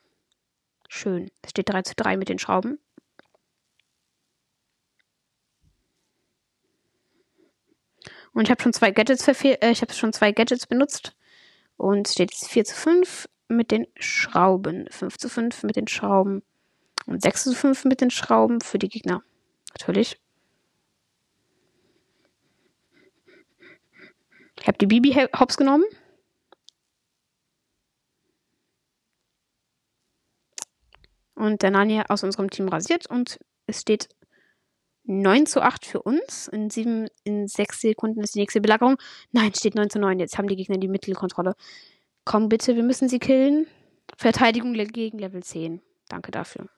Schön. 0.90 1.32
Es 1.42 1.52
steht 1.52 1.70
3 1.70 1.84
zu 1.84 1.96
3 1.96 2.18
mit 2.18 2.28
den 2.28 2.40
Schrauben. 2.40 2.80
Und 8.34 8.44
ich 8.44 8.52
habe 8.52 8.62
schon 8.62 8.74
zwei 8.74 8.92
Gadgets 8.92 9.28
äh, 9.28 9.72
ich 9.72 9.82
habe 9.82 9.94
schon 9.94 10.14
zwei 10.14 10.32
Gadgets 10.34 10.68
benutzt. 10.68 11.16
Und 11.78 12.10
steht 12.10 12.32
jetzt 12.32 12.50
4 12.50 12.66
zu 12.66 12.76
5 12.76 13.30
mit 13.50 13.72
den 13.72 13.88
Schrauben. 13.98 14.88
5 14.90 15.18
zu 15.18 15.30
5 15.30 15.64
mit 15.64 15.76
den 15.76 15.88
Schrauben. 15.88 16.44
Und 17.06 17.22
6 17.22 17.44
zu 17.44 17.54
5 17.56 17.86
mit 17.86 18.02
den 18.02 18.12
Schrauben 18.12 18.62
für 18.62 18.80
die 18.80 18.90
Gegner. 18.90 19.24
Natürlich. 19.78 20.20
Ich 24.60 24.68
habe 24.68 24.78
die 24.78 24.88
Bibi 24.88 25.14
hops 25.38 25.58
genommen. 25.58 25.86
Und 31.36 31.62
der 31.62 31.72
Nani 31.72 32.02
aus 32.10 32.24
unserem 32.24 32.50
Team 32.50 32.68
rasiert 32.68 33.10
und 33.10 33.40
es 33.66 33.80
steht 33.80 34.10
9 35.06 35.46
zu 35.46 35.62
8 35.62 35.86
für 35.86 36.02
uns. 36.02 36.50
In, 36.50 36.70
sieben, 36.70 37.08
in 37.24 37.48
sechs 37.48 37.80
Sekunden 37.80 38.22
ist 38.22 38.36
die 38.36 38.40
nächste 38.40 38.62
Belagerung. 38.62 38.98
Nein, 39.32 39.54
steht 39.56 39.74
9 39.74 39.90
zu 39.90 40.00
9. 40.00 40.20
Jetzt 40.20 40.38
haben 40.38 40.48
die 40.48 40.58
Gegner 40.58 40.78
die 40.78 40.90
Mittelkontrolle. 40.90 41.56
Komm 42.30 42.48
bitte, 42.48 42.76
wir 42.76 42.84
müssen 42.84 43.10
sie 43.10 43.18
killen. 43.18 43.66
Verteidigung 44.16 44.74
gegen 44.74 45.18
Level 45.18 45.42
10. 45.42 45.82
Danke 46.10 46.30
dafür. 46.30 46.70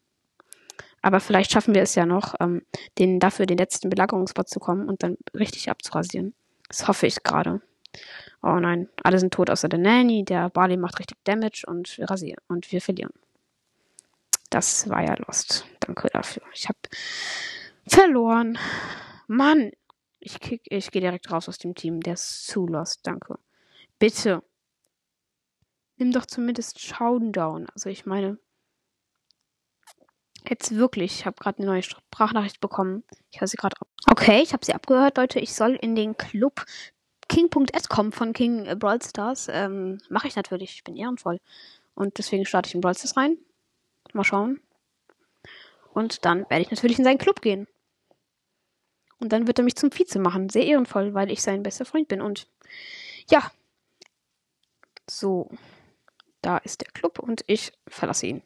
Aber 1.01 1.19
vielleicht 1.19 1.51
schaffen 1.51 1.75
wir 1.75 1.81
es 1.81 1.93
ja 1.93 2.05
noch, 2.05 2.35
ähm, 2.39 2.61
den, 2.97 3.19
dafür 3.19 3.45
den 3.45 3.57
letzten 3.57 3.89
Belagerungsbot 3.89 4.47
zu 4.47 4.61
kommen 4.61 4.87
und 4.87 5.03
dann 5.03 5.17
richtig 5.33 5.69
abzurasieren. 5.69 6.33
Das 6.69 6.87
hoffe 6.87 7.05
ich 7.05 7.21
gerade. 7.23 7.61
Oh 8.41 8.59
nein, 8.61 8.87
alle 9.03 9.19
sind 9.19 9.33
tot 9.33 9.49
außer 9.49 9.67
der 9.67 9.79
Nanny. 9.79 10.23
Der 10.23 10.49
Barley 10.49 10.77
macht 10.77 10.99
richtig 10.99 11.17
Damage 11.25 11.63
und 11.67 11.97
wir 11.97 12.09
rasieren 12.09 12.39
und 12.47 12.71
wir 12.71 12.79
verlieren. 12.79 13.11
Das 14.51 14.89
war 14.89 15.03
ja 15.03 15.15
Lost. 15.15 15.65
Danke 15.81 16.07
dafür. 16.13 16.43
Ich 16.53 16.69
habe 16.69 16.79
Verloren. 17.85 18.57
Mann. 19.27 19.71
Ich, 20.21 20.37
ich 20.63 20.91
gehe 20.91 21.01
direkt 21.01 21.29
raus 21.29 21.49
aus 21.49 21.57
dem 21.57 21.75
Team. 21.75 21.99
Der 21.99 22.13
ist 22.13 22.47
zu 22.47 22.67
lost. 22.67 23.01
Danke. 23.05 23.37
Bitte. 23.99 24.43
Nimm 26.01 26.11
doch 26.11 26.25
zumindest 26.25 26.79
Showdown. 26.79 27.67
Also 27.75 27.91
ich 27.91 28.07
meine. 28.07 28.39
Jetzt 30.49 30.75
wirklich. 30.75 31.19
Ich 31.19 31.25
habe 31.27 31.35
gerade 31.39 31.59
eine 31.59 31.67
neue 31.67 31.83
Sprachnachricht 31.83 32.59
bekommen. 32.59 33.03
Ich 33.29 33.39
höre 33.39 33.47
sie 33.47 33.55
gerade 33.55 33.79
ab. 33.79 33.87
Okay, 34.09 34.41
ich 34.41 34.51
habe 34.51 34.65
sie 34.65 34.73
abgehört, 34.73 35.17
Leute. 35.17 35.39
Ich 35.39 35.53
soll 35.53 35.75
in 35.79 35.95
den 35.95 36.17
Club 36.17 36.65
King.s 37.29 37.87
kommen 37.87 38.11
von 38.11 38.33
King 38.33 38.79
Brawl 38.79 38.99
Stars. 38.99 39.47
Ähm, 39.47 39.99
Mache 40.09 40.27
ich 40.27 40.35
natürlich. 40.35 40.71
Ich 40.73 40.83
bin 40.83 40.95
ehrenvoll. 40.95 41.37
Und 41.93 42.17
deswegen 42.17 42.47
starte 42.47 42.69
ich 42.69 42.73
in 42.73 42.81
Brawl 42.81 42.95
Stars 42.95 43.15
rein. 43.15 43.37
Mal 44.11 44.23
schauen. 44.23 44.59
Und 45.93 46.25
dann 46.25 46.49
werde 46.49 46.63
ich 46.63 46.71
natürlich 46.71 46.97
in 46.97 47.05
seinen 47.05 47.19
Club 47.19 47.43
gehen. 47.43 47.67
Und 49.19 49.31
dann 49.31 49.45
wird 49.45 49.59
er 49.59 49.63
mich 49.63 49.75
zum 49.75 49.91
Vize 49.91 50.17
machen. 50.17 50.49
Sehr 50.49 50.65
ehrenvoll, 50.65 51.13
weil 51.13 51.29
ich 51.31 51.43
sein 51.43 51.61
bester 51.61 51.85
Freund 51.85 52.07
bin. 52.07 52.21
Und 52.21 52.47
ja. 53.29 53.51
So. 55.07 55.47
Da 56.41 56.57
ist 56.57 56.81
der 56.81 56.91
Club 56.91 57.19
und 57.19 57.43
ich 57.47 57.71
verlasse 57.87 58.27
ihn. 58.27 58.43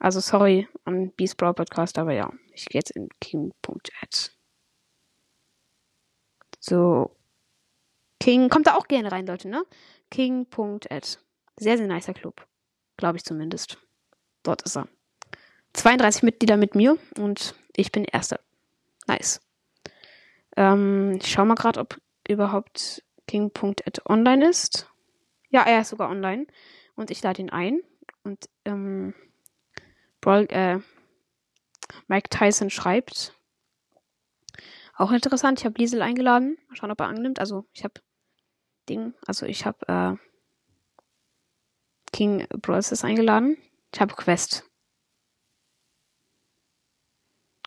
Also 0.00 0.20
sorry 0.20 0.68
an 0.84 1.12
Beast 1.12 1.36
Brawl 1.36 1.54
Podcast, 1.54 1.98
aber 1.98 2.12
ja, 2.12 2.32
ich 2.52 2.66
gehe 2.66 2.80
jetzt 2.80 2.90
in 2.90 3.08
King.ad. 3.20 4.30
So. 6.58 7.16
King, 8.20 8.48
kommt 8.48 8.66
da 8.66 8.74
auch 8.74 8.88
gerne 8.88 9.12
rein, 9.12 9.26
Leute, 9.26 9.48
ne? 9.48 9.64
King.ad. 10.10 11.06
Sehr, 11.56 11.78
sehr 11.78 11.86
nicer 11.86 12.14
Club. 12.14 12.46
Glaube 12.96 13.18
ich 13.18 13.24
zumindest. 13.24 13.78
Dort 14.42 14.62
ist 14.62 14.76
er. 14.76 14.88
32 15.74 16.22
Mitglieder 16.22 16.56
mit 16.56 16.74
mir 16.74 16.96
und 17.18 17.54
ich 17.76 17.92
bin 17.92 18.04
Erster. 18.04 18.40
Nice. 19.06 19.40
Ähm, 20.56 21.18
ich 21.20 21.30
schau 21.30 21.44
mal 21.44 21.54
gerade, 21.54 21.80
ob 21.80 22.00
überhaupt 22.26 23.04
King.at 23.26 24.08
online 24.08 24.48
ist. 24.48 24.88
Ja, 25.54 25.62
er 25.62 25.82
ist 25.82 25.90
sogar 25.90 26.10
online. 26.10 26.48
Und 26.96 27.12
ich 27.12 27.22
lade 27.22 27.40
ihn 27.40 27.48
ein. 27.48 27.80
Und 28.24 28.50
ähm, 28.64 29.14
Brawl, 30.20 30.48
äh, 30.50 30.80
Mike 32.08 32.28
Tyson 32.28 32.70
schreibt. 32.70 33.38
Auch 34.96 35.12
interessant, 35.12 35.60
ich 35.60 35.64
habe 35.64 35.78
Liesel 35.78 36.02
eingeladen. 36.02 36.58
Mal 36.66 36.74
schauen, 36.74 36.90
ob 36.90 36.98
er 36.98 37.06
annimmt. 37.06 37.38
Also 37.38 37.66
ich 37.72 37.84
habe 37.84 38.00
Ding, 38.88 39.14
also 39.28 39.46
ich 39.46 39.64
habe 39.64 39.86
äh, 39.86 40.16
King 42.12 42.48
Bros. 42.48 43.04
eingeladen. 43.04 43.56
Ich 43.92 44.00
habe 44.00 44.16
Quest. 44.16 44.68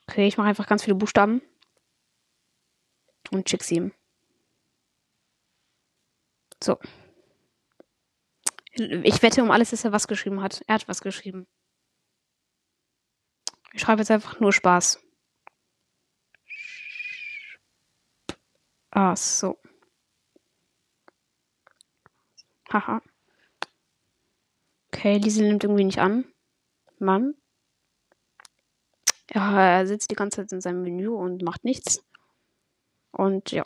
Okay, 0.10 0.27
ich 0.27 0.38
mache 0.38 0.50
einfach 0.50 0.67
ganz 0.67 0.84
viele 0.84 0.96
Buchstaben. 0.96 1.41
Und 3.32 3.50
schick 3.50 3.72
ihm. 3.72 3.94
So. 6.62 6.77
Ich 8.80 9.22
wette 9.24 9.42
um 9.42 9.52
alles, 9.52 9.72
dass 9.72 9.84
er 9.86 9.92
was 9.92 10.08
geschrieben 10.08 10.42
hat. 10.42 10.62
Er 10.68 10.76
hat 10.76 10.88
was 10.88 11.02
geschrieben. 11.02 11.48
Ich 13.74 13.82
schreibe 13.82 14.02
jetzt 14.02 14.12
einfach 14.12 14.40
nur 14.40 14.54
Spaß. 14.54 15.00
Ah, 18.92 19.16
so. 19.16 19.58
Haha. 22.72 23.02
Okay, 24.88 25.18
Liesel 25.18 25.48
nimmt 25.48 25.64
irgendwie 25.64 25.84
nicht 25.84 26.00
an. 26.00 26.26
Mann. 27.00 27.36
Ja, 29.34 29.60
er 29.60 29.88
sitzt 29.88 30.10
die 30.10 30.16
ganze 30.16 30.38
Zeit 30.42 30.52
in 30.52 30.62
seinem 30.62 30.82
Menü 30.82 31.10
und 31.10 31.44
macht 31.44 31.64
nichts. 31.64 32.04
Und 33.12 33.52
ja. 33.52 33.66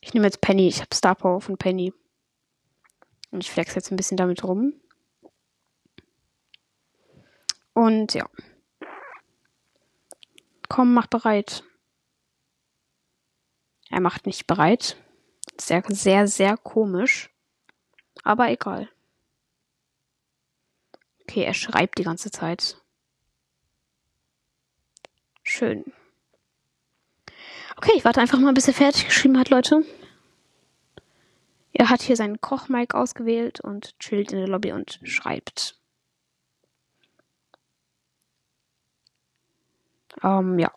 Ich 0.00 0.14
nehme 0.14 0.26
jetzt 0.26 0.40
Penny. 0.40 0.68
Ich 0.68 0.80
habe 0.80 0.94
Star 0.94 1.14
Power 1.14 1.40
von 1.40 1.56
Penny. 1.56 1.92
Und 3.30 3.44
ich 3.44 3.50
flex 3.50 3.74
jetzt 3.74 3.90
ein 3.90 3.96
bisschen 3.96 4.16
damit 4.16 4.44
rum. 4.44 4.74
Und 7.72 8.14
ja. 8.14 8.28
Komm, 10.68 10.94
mach 10.94 11.06
bereit. 11.06 11.64
Er 13.88 14.00
macht 14.00 14.26
nicht 14.26 14.46
bereit. 14.46 14.96
Sehr, 15.58 15.82
sehr, 15.88 16.28
sehr 16.28 16.56
komisch. 16.56 17.30
Aber 18.22 18.50
egal. 18.50 18.88
Okay, 21.22 21.44
er 21.44 21.54
schreibt 21.54 21.98
die 21.98 22.04
ganze 22.04 22.30
Zeit. 22.30 22.80
Schön. 25.42 25.92
Okay, 27.76 27.92
ich 27.96 28.04
warte 28.04 28.20
einfach 28.20 28.38
mal, 28.38 28.52
bis 28.52 28.68
er 28.68 28.74
fertig 28.74 29.06
geschrieben 29.06 29.38
hat, 29.38 29.48
Leute. 29.48 29.84
Er 31.80 31.88
hat 31.88 32.02
hier 32.02 32.14
seinen 32.14 32.42
Kochmic 32.42 32.94
ausgewählt 32.94 33.60
und 33.60 33.98
chillt 34.00 34.32
in 34.32 34.38
der 34.38 34.48
Lobby 34.48 34.70
und 34.72 35.00
schreibt. 35.02 35.80
Ähm, 40.22 40.58
ja. 40.58 40.70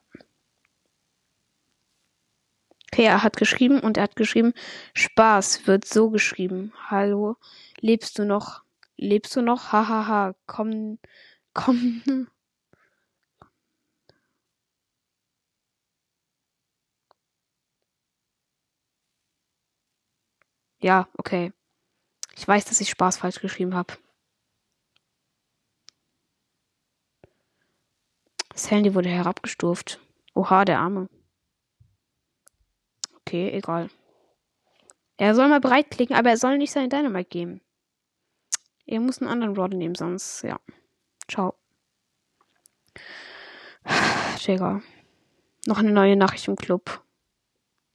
Okay, 2.90 3.04
er 3.04 3.22
hat 3.22 3.36
geschrieben 3.36 3.82
und 3.82 3.98
er 3.98 4.04
hat 4.04 4.16
geschrieben, 4.16 4.54
Spaß 4.94 5.68
wird 5.68 5.84
so 5.84 6.10
geschrieben. 6.10 6.72
Hallo, 6.90 7.36
lebst 7.82 8.18
du 8.18 8.24
noch? 8.24 8.64
Lebst 8.96 9.36
du 9.36 9.42
noch? 9.42 9.74
Hahaha, 9.74 10.08
ha, 10.08 10.28
ha. 10.28 10.36
komm, 10.46 11.00
komm. 11.54 12.30
Ja, 20.84 21.08
okay. 21.18 21.54
Ich 22.36 22.46
weiß, 22.46 22.66
dass 22.66 22.82
ich 22.82 22.90
Spaß 22.90 23.16
falsch 23.18 23.40
geschrieben 23.40 23.74
habe. 23.74 23.94
Das 28.50 28.70
Handy 28.70 28.94
wurde 28.94 29.08
herabgestuft. 29.08 30.02
Oha, 30.36 30.66
der 30.66 30.80
Arme. 30.80 31.08
Okay, 33.22 33.50
egal. 33.52 33.90
Er 35.16 35.36
soll 35.36 35.48
mal 35.48 35.62
bereit 35.62 35.90
klicken, 35.90 36.18
aber 36.18 36.32
er 36.32 36.38
soll 36.38 36.58
nicht 36.58 36.74
seinen 36.74 36.90
Dynamite 36.90 37.30
geben. 37.30 37.62
Er 38.86 39.00
muss 39.00 39.22
einen 39.22 39.32
anderen 39.32 39.56
Rod 39.56 39.72
nehmen, 39.72 39.96
sonst, 39.96 40.44
ja. 40.44 40.60
Ciao. 41.32 41.56
Digga. 44.46 44.82
Noch 45.66 45.78
eine 45.78 45.94
neue 45.94 46.18
Nachricht 46.18 46.50
im 46.50 46.58
Club. 46.58 47.06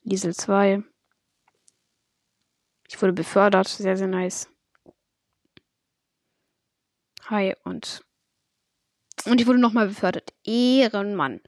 Diesel 0.01 0.33
2. 0.33 0.83
Ich 2.89 2.99
wurde 3.01 3.13
befördert. 3.13 3.67
Sehr, 3.67 3.95
sehr 3.95 4.07
nice. 4.07 4.49
Hi 7.27 7.55
und. 7.63 8.03
Und 9.25 9.39
ich 9.39 9.47
wurde 9.47 9.59
nochmal 9.59 9.87
befördert. 9.87 10.33
Ehrenmann. 10.43 11.39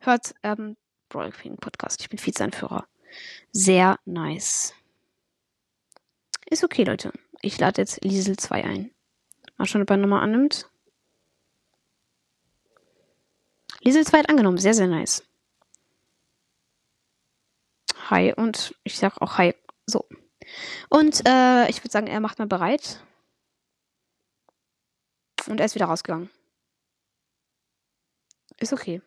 Hört 0.00 0.34
ähm, 0.42 0.76
Brawl 1.08 1.32
Queen 1.32 1.56
Podcast. 1.56 2.02
Ich 2.02 2.10
bin 2.10 2.24
Vizeanführer. 2.24 2.86
Sehr 3.52 3.98
nice. 4.04 4.74
Ist 6.46 6.62
okay, 6.62 6.84
Leute. 6.84 7.12
Ich 7.40 7.58
lade 7.58 7.80
jetzt 7.80 8.04
Liesel 8.04 8.36
2 8.36 8.64
ein. 8.64 8.90
Mal 9.56 9.66
schon, 9.66 9.82
ob 9.82 9.90
er 9.90 9.96
nochmal 9.96 10.22
annimmt. 10.22 10.68
Liesel 13.80 14.06
2 14.06 14.18
hat 14.18 14.28
angenommen. 14.28 14.58
Sehr, 14.58 14.74
sehr 14.74 14.88
nice. 14.88 15.24
Hi 18.10 18.34
und 18.34 18.74
ich 18.84 18.98
sag 18.98 19.22
auch 19.22 19.38
Hi. 19.38 19.54
So. 19.86 20.04
Und 20.88 21.22
äh, 21.26 21.68
ich 21.68 21.78
würde 21.78 21.90
sagen, 21.90 22.06
er 22.06 22.20
macht 22.20 22.38
mal 22.38 22.46
bereit. 22.46 23.04
Und 25.48 25.60
er 25.60 25.66
ist 25.66 25.74
wieder 25.74 25.86
rausgegangen. 25.86 26.30
Ist 28.58 28.72
okay. 28.72 29.02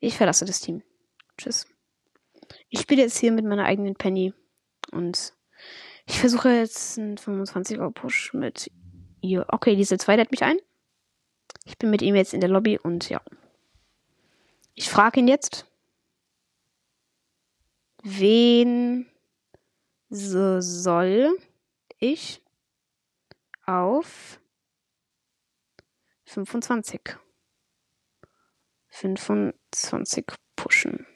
Ich 0.00 0.16
verlasse 0.16 0.44
das 0.44 0.60
Team. 0.60 0.82
Tschüss. 1.38 1.66
Ich 2.68 2.80
spiele 2.80 3.02
jetzt 3.02 3.18
hier 3.18 3.32
mit 3.32 3.44
meiner 3.44 3.64
eigenen 3.64 3.94
Penny. 3.94 4.34
Und 4.92 5.32
ich 6.06 6.20
versuche 6.20 6.50
jetzt 6.50 6.98
einen 6.98 7.16
25er 7.16 7.90
Push 7.90 8.34
mit 8.34 8.70
ihr. 9.20 9.46
Okay, 9.48 9.76
diese 9.76 9.96
zwei 9.98 10.16
lädt 10.16 10.30
mich 10.30 10.42
ein. 10.42 10.58
Ich 11.64 11.78
bin 11.78 11.90
mit 11.90 12.02
ihm 12.02 12.14
jetzt 12.14 12.34
in 12.34 12.40
der 12.40 12.50
Lobby 12.50 12.78
und 12.78 13.08
ja. 13.08 13.22
Ich 14.74 14.90
frage 14.90 15.20
ihn 15.20 15.28
jetzt. 15.28 15.66
Wen 18.02 19.06
so 20.14 20.60
soll 20.60 21.36
ich 21.98 22.40
auf 23.66 24.40
25 26.24 27.00
25 28.90 30.24
pushen. 30.54 31.06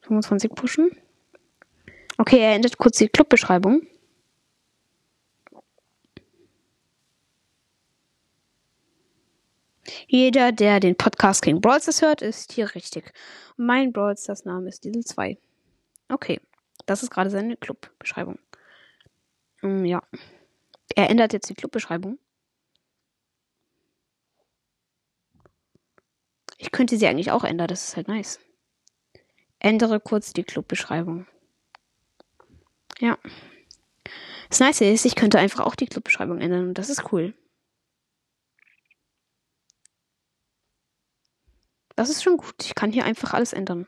25 0.00 0.50
pushen. 0.50 0.90
Okay, 2.18 2.40
er 2.40 2.54
endet 2.54 2.78
kurz 2.78 2.98
die 2.98 3.08
Clubbeschreibung. 3.08 3.86
Jeder, 10.14 10.52
der 10.52 10.78
den 10.78 10.94
Podcast 10.94 11.42
King 11.42 11.60
Brawl 11.60 11.80
hört, 11.80 12.22
ist 12.22 12.52
hier 12.52 12.72
richtig. 12.76 13.12
Mein 13.56 13.92
Brawl 13.92 14.14
Name 14.44 14.68
ist 14.68 14.84
Diesel 14.84 15.04
2. 15.04 15.36
Okay, 16.08 16.40
das 16.86 17.02
ist 17.02 17.10
gerade 17.10 17.30
seine 17.30 17.56
Clubbeschreibung. 17.56 18.38
Um, 19.60 19.84
ja. 19.84 20.04
Er 20.94 21.10
ändert 21.10 21.32
jetzt 21.32 21.50
die 21.50 21.54
Clubbeschreibung. 21.54 22.20
Ich 26.58 26.70
könnte 26.70 26.96
sie 26.96 27.08
eigentlich 27.08 27.32
auch 27.32 27.42
ändern, 27.42 27.66
das 27.66 27.88
ist 27.88 27.96
halt 27.96 28.06
nice. 28.06 28.38
Ändere 29.58 29.98
kurz 29.98 30.32
die 30.32 30.44
Clubbeschreibung. 30.44 31.26
Ja. 33.00 33.18
Das 34.48 34.60
Nice 34.60 34.82
ist, 34.82 35.06
ich 35.06 35.16
könnte 35.16 35.40
einfach 35.40 35.66
auch 35.66 35.74
die 35.74 35.86
Clubbeschreibung 35.86 36.40
ändern 36.40 36.68
und 36.68 36.78
das 36.78 36.88
ist 36.88 37.10
cool. 37.10 37.34
Das 41.96 42.10
ist 42.10 42.22
schon 42.22 42.36
gut. 42.36 42.54
Ich 42.64 42.74
kann 42.74 42.92
hier 42.92 43.04
einfach 43.04 43.34
alles 43.34 43.52
ändern. 43.52 43.86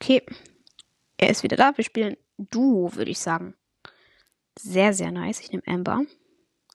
Okay. 0.00 0.24
Er 1.16 1.30
ist 1.30 1.42
wieder 1.42 1.56
da. 1.56 1.76
Wir 1.76 1.84
spielen 1.84 2.16
Duo, 2.38 2.94
würde 2.94 3.10
ich 3.10 3.18
sagen. 3.18 3.54
Sehr, 4.58 4.92
sehr 4.92 5.10
nice. 5.10 5.40
Ich 5.40 5.52
nehme 5.52 5.66
Amber. 5.66 6.04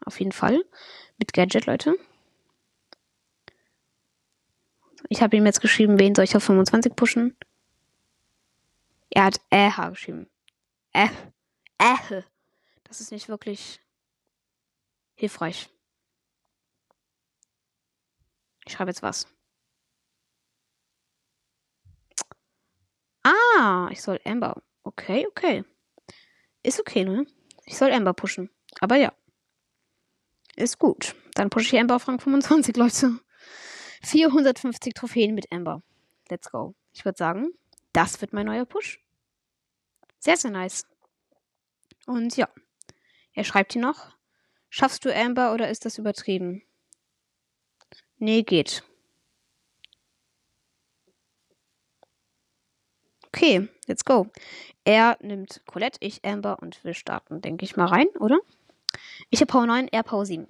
Auf 0.06 0.20
jeden 0.20 0.32
Fall. 0.32 0.64
Mit 1.18 1.34
Gadget, 1.34 1.66
Leute. 1.66 1.96
Ich 5.10 5.22
habe 5.22 5.38
ihm 5.38 5.46
jetzt 5.46 5.62
geschrieben, 5.62 6.00
wen 6.00 6.16
soll 6.16 6.26
ich 6.26 6.36
auf 6.36 6.44
25 6.44 6.96
pushen? 6.96 7.36
Er 9.10 9.26
hat 9.26 9.40
Äha 9.52 9.90
geschrieben. 9.90 10.28
Äh. 10.94 11.08
Äh. 11.78 12.22
Das 12.84 13.02
ist 13.02 13.12
nicht 13.12 13.30
wirklich 13.30 13.82
hilfreich. 15.16 15.70
Ich 18.66 18.74
schreibe 18.74 18.90
jetzt 18.90 19.04
was. 19.04 19.28
Ah, 23.24 23.88
ich 23.92 24.02
soll 24.02 24.20
Amber. 24.26 24.62
Okay, 24.84 25.26
okay. 25.28 25.64
Ist 26.64 26.80
okay, 26.80 27.06
ne? 27.06 27.26
Ich 27.66 27.78
soll 27.78 27.92
Amber 27.92 28.14
pushen. 28.14 28.50
Aber 28.80 28.96
ja. 28.96 29.14
Ist 30.56 30.80
gut. 30.80 31.16
Dann 31.34 31.50
pushe 31.50 31.76
ich 31.76 31.80
Amber 31.80 31.96
auf 31.96 32.08
Rang 32.08 32.20
25, 32.20 32.76
Leute. 32.78 33.20
450 34.04 34.94
Trophäen 34.94 35.34
mit 35.34 35.52
Amber. 35.52 35.82
Let's 36.30 36.52
go. 36.52 36.76
Ich 36.94 37.06
würde 37.06 37.18
sagen, 37.18 37.50
das 37.94 38.22
wird 38.22 38.34
mein 38.34 38.46
neuer 38.46 38.66
Push. 38.66 39.00
Sehr, 40.20 40.38
sehr 40.38 40.52
nice. 40.52 40.88
Und 42.06 42.38
ja. 42.38 42.50
Er 43.34 43.44
schreibt 43.44 43.74
hier 43.74 43.82
noch. 43.82 44.16
Schaffst 44.70 45.06
du 45.06 45.16
Amber 45.16 45.54
oder 45.54 45.70
ist 45.70 45.86
das 45.86 45.98
übertrieben? 45.98 46.62
Nee, 48.18 48.44
geht. 48.44 48.84
Okay, 53.28 53.68
let's 53.88 54.06
go. 54.06 54.28
Er 54.86 55.18
nimmt 55.22 55.62
Colette, 55.66 55.98
ich 56.00 56.24
Amber 56.24 56.60
und 56.62 56.82
wir 56.86 56.94
starten, 56.94 57.42
denke 57.42 57.66
ich 57.66 57.76
mal, 57.76 57.88
rein, 57.88 58.08
oder? 58.20 58.40
Ich 59.30 59.42
habe 59.42 59.52
Power 59.52 59.66
9, 59.66 59.90
er 59.90 60.04
Power 60.04 60.26
7. 60.26 60.48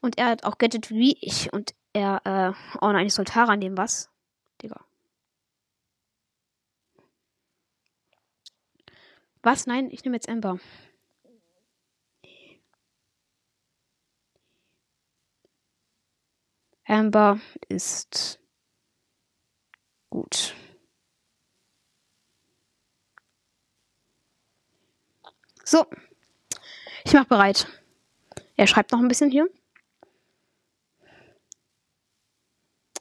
Und 0.00 0.16
er 0.16 0.26
hat 0.28 0.44
auch 0.44 0.58
Gadget 0.58 0.90
wie 0.90 1.16
ich 1.20 1.52
und 1.52 1.74
er, 1.92 2.22
äh, 2.24 2.52
oh 2.80 2.90
nein, 2.92 3.06
ich 3.06 3.14
soll 3.14 3.26
Tara 3.26 3.56
nehmen, 3.56 3.76
was? 3.76 4.10
Digga. 4.62 4.80
Was? 9.42 9.66
Nein, 9.66 9.90
ich 9.90 10.04
nehme 10.04 10.16
jetzt 10.16 10.28
Amber. 10.28 10.58
Amber 16.92 17.40
ist 17.70 18.38
gut. 20.10 20.54
So, 25.64 25.86
ich 27.06 27.14
mache 27.14 27.28
bereit. 27.28 27.66
Er 28.58 28.66
schreibt 28.66 28.92
noch 28.92 28.98
ein 28.98 29.08
bisschen 29.08 29.30
hier. 29.30 29.48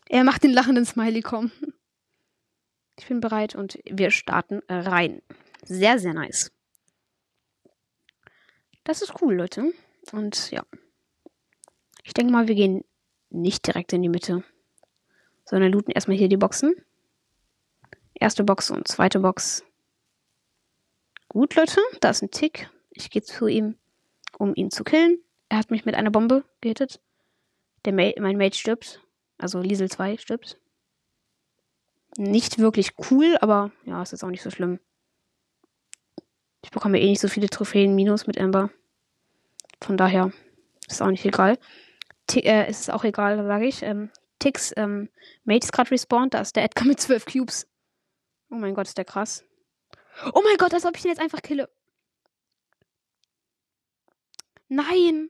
Er 0.07 0.23
macht 0.23 0.45
den 0.45 0.53
lachenden 0.53 0.85
Smiley 0.85 1.21
kommen. 1.21 1.51
Ich 2.97 3.07
bin 3.09 3.19
bereit 3.19 3.55
und 3.55 3.77
wir 3.83 4.11
starten 4.11 4.61
rein. 4.69 5.21
Sehr, 5.63 5.99
sehr 5.99 6.13
nice. 6.13 6.53
Das 8.85 9.01
ist 9.01 9.21
cool, 9.21 9.35
Leute. 9.35 9.73
Und 10.13 10.49
ja. 10.51 10.63
Ich 12.03 12.13
denke 12.13 12.31
mal, 12.31 12.47
wir 12.47 12.55
gehen 12.55 12.85
nicht 13.31 13.65
direkt 13.65 13.93
in 13.93 14.01
die 14.01 14.09
Mitte, 14.09 14.43
sondern 15.45 15.71
looten 15.71 15.91
erstmal 15.91 16.17
hier 16.17 16.29
die 16.29 16.37
Boxen. 16.37 16.75
Erste 18.13 18.43
Box 18.43 18.69
und 18.69 18.87
zweite 18.87 19.19
Box. 19.19 19.63
Gut, 21.27 21.55
Leute, 21.55 21.79
da 22.01 22.09
ist 22.09 22.21
ein 22.21 22.31
Tick. 22.31 22.69
Ich 22.91 23.09
gehe 23.09 23.23
zu 23.23 23.47
ihm, 23.47 23.77
um 24.37 24.53
ihn 24.55 24.69
zu 24.69 24.83
killen. 24.83 25.17
Er 25.49 25.57
hat 25.57 25.71
mich 25.71 25.85
mit 25.85 25.95
einer 25.95 26.11
Bombe 26.11 26.43
gehittet. 26.61 26.99
Der 27.85 27.93
Ma 27.93 28.11
mein 28.19 28.37
Mate 28.37 28.57
stirbt. 28.57 29.01
Also 29.37 29.59
Liesel 29.59 29.89
2 29.89 30.17
stirbt. 30.17 30.59
Nicht 32.17 32.59
wirklich 32.59 32.91
cool, 33.09 33.37
aber 33.41 33.71
ja, 33.85 34.01
ist 34.01 34.11
jetzt 34.11 34.23
auch 34.23 34.29
nicht 34.29 34.43
so 34.43 34.51
schlimm. 34.51 34.79
Ich 36.63 36.71
bekomme 36.71 36.99
eh 36.99 37.09
nicht 37.09 37.21
so 37.21 37.27
viele 37.27 37.49
Trophäen 37.49 37.95
minus 37.95 38.27
mit 38.27 38.37
Ember. 38.37 38.69
Von 39.81 39.97
daher 39.97 40.31
ist 40.87 41.01
auch 41.01 41.07
nicht 41.07 41.25
egal. 41.25 41.57
Äh, 42.35 42.69
ist 42.69 42.81
es 42.81 42.89
auch 42.89 43.03
egal, 43.03 43.43
sage 43.45 43.65
ich. 43.65 43.83
Ähm, 43.83 44.09
Tix, 44.39 44.73
ähm, 44.75 45.09
Mate 45.43 45.65
ist 45.65 45.73
gerade 45.73 45.91
respawned. 45.91 46.33
Da 46.33 46.41
ist 46.41 46.55
der 46.55 46.63
Edgar 46.63 46.87
mit 46.87 46.99
12 46.99 47.25
Cubes. 47.25 47.67
Oh 48.49 48.55
mein 48.55 48.73
Gott, 48.73 48.87
ist 48.87 48.97
der 48.97 49.05
krass. 49.05 49.45
Oh 50.33 50.41
mein 50.43 50.57
Gott, 50.57 50.73
als 50.73 50.85
ob 50.85 50.95
ich 50.95 51.01
den 51.03 51.09
jetzt 51.09 51.21
einfach 51.21 51.41
kille. 51.41 51.69
Nein. 54.67 55.29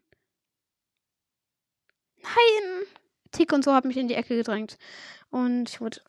Nein. 2.18 2.86
Tick 3.32 3.52
und 3.54 3.64
so 3.64 3.74
hat 3.74 3.86
mich 3.86 3.98
in 3.98 4.08
die 4.08 4.16
Ecke 4.16 4.36
gedrängt. 4.36 4.78
Und 5.30 5.70
ich 5.70 5.82
wurde. 5.82 6.02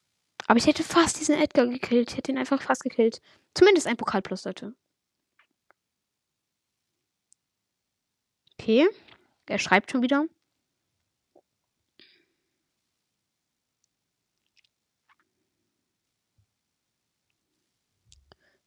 Aber 0.46 0.58
ich 0.58 0.66
hätte 0.66 0.82
fast 0.82 1.20
diesen 1.20 1.36
Edgar 1.36 1.66
gekillt. 1.66 2.10
Ich 2.10 2.16
hätte 2.16 2.32
ihn 2.32 2.38
einfach 2.38 2.60
fast 2.60 2.82
gekillt. 2.82 3.20
Zumindest 3.54 3.86
ein 3.86 3.96
Pokal 3.96 4.22
plus, 4.22 4.44
Leute. 4.44 4.74
Okay. 8.58 8.88
Er 9.46 9.58
schreibt 9.58 9.90
schon 9.90 10.02
wieder. 10.02 10.26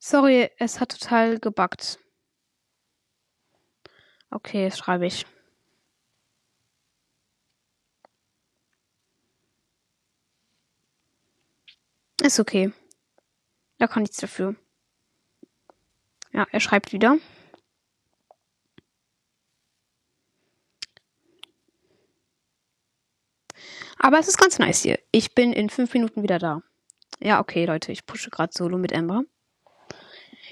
Sorry, 0.08 0.52
es 0.60 0.80
hat 0.80 0.89
total 0.91 1.39
gebuggt. 1.39 1.98
Okay, 4.30 4.70
schreibe 4.70 5.08
ich. 5.08 5.26
Ist 12.22 12.39
okay. 12.39 12.72
Da 13.80 13.88
kann 13.88 14.04
nichts 14.04 14.18
dafür. 14.18 14.56
Ja, 16.34 16.46
er 16.52 16.60
schreibt 16.60 16.94
wieder. 16.94 17.18
Aber 23.98 24.20
es 24.20 24.28
ist 24.28 24.38
ganz 24.38 24.60
nice 24.60 24.84
hier. 24.84 25.00
Ich 25.10 25.34
bin 25.34 25.52
in 25.52 25.72
fünf 25.72 25.96
Minuten 25.96 26.22
wieder 26.22 26.38
da. 26.38 26.62
Ja, 27.20 27.39
okay, 27.39 27.65
Leute, 27.65 27.91
ich 27.91 28.06
pushe 28.06 28.30
gerade 28.30 28.54
solo 28.54 28.78
mit 28.78 28.91
Ember. 28.91 29.24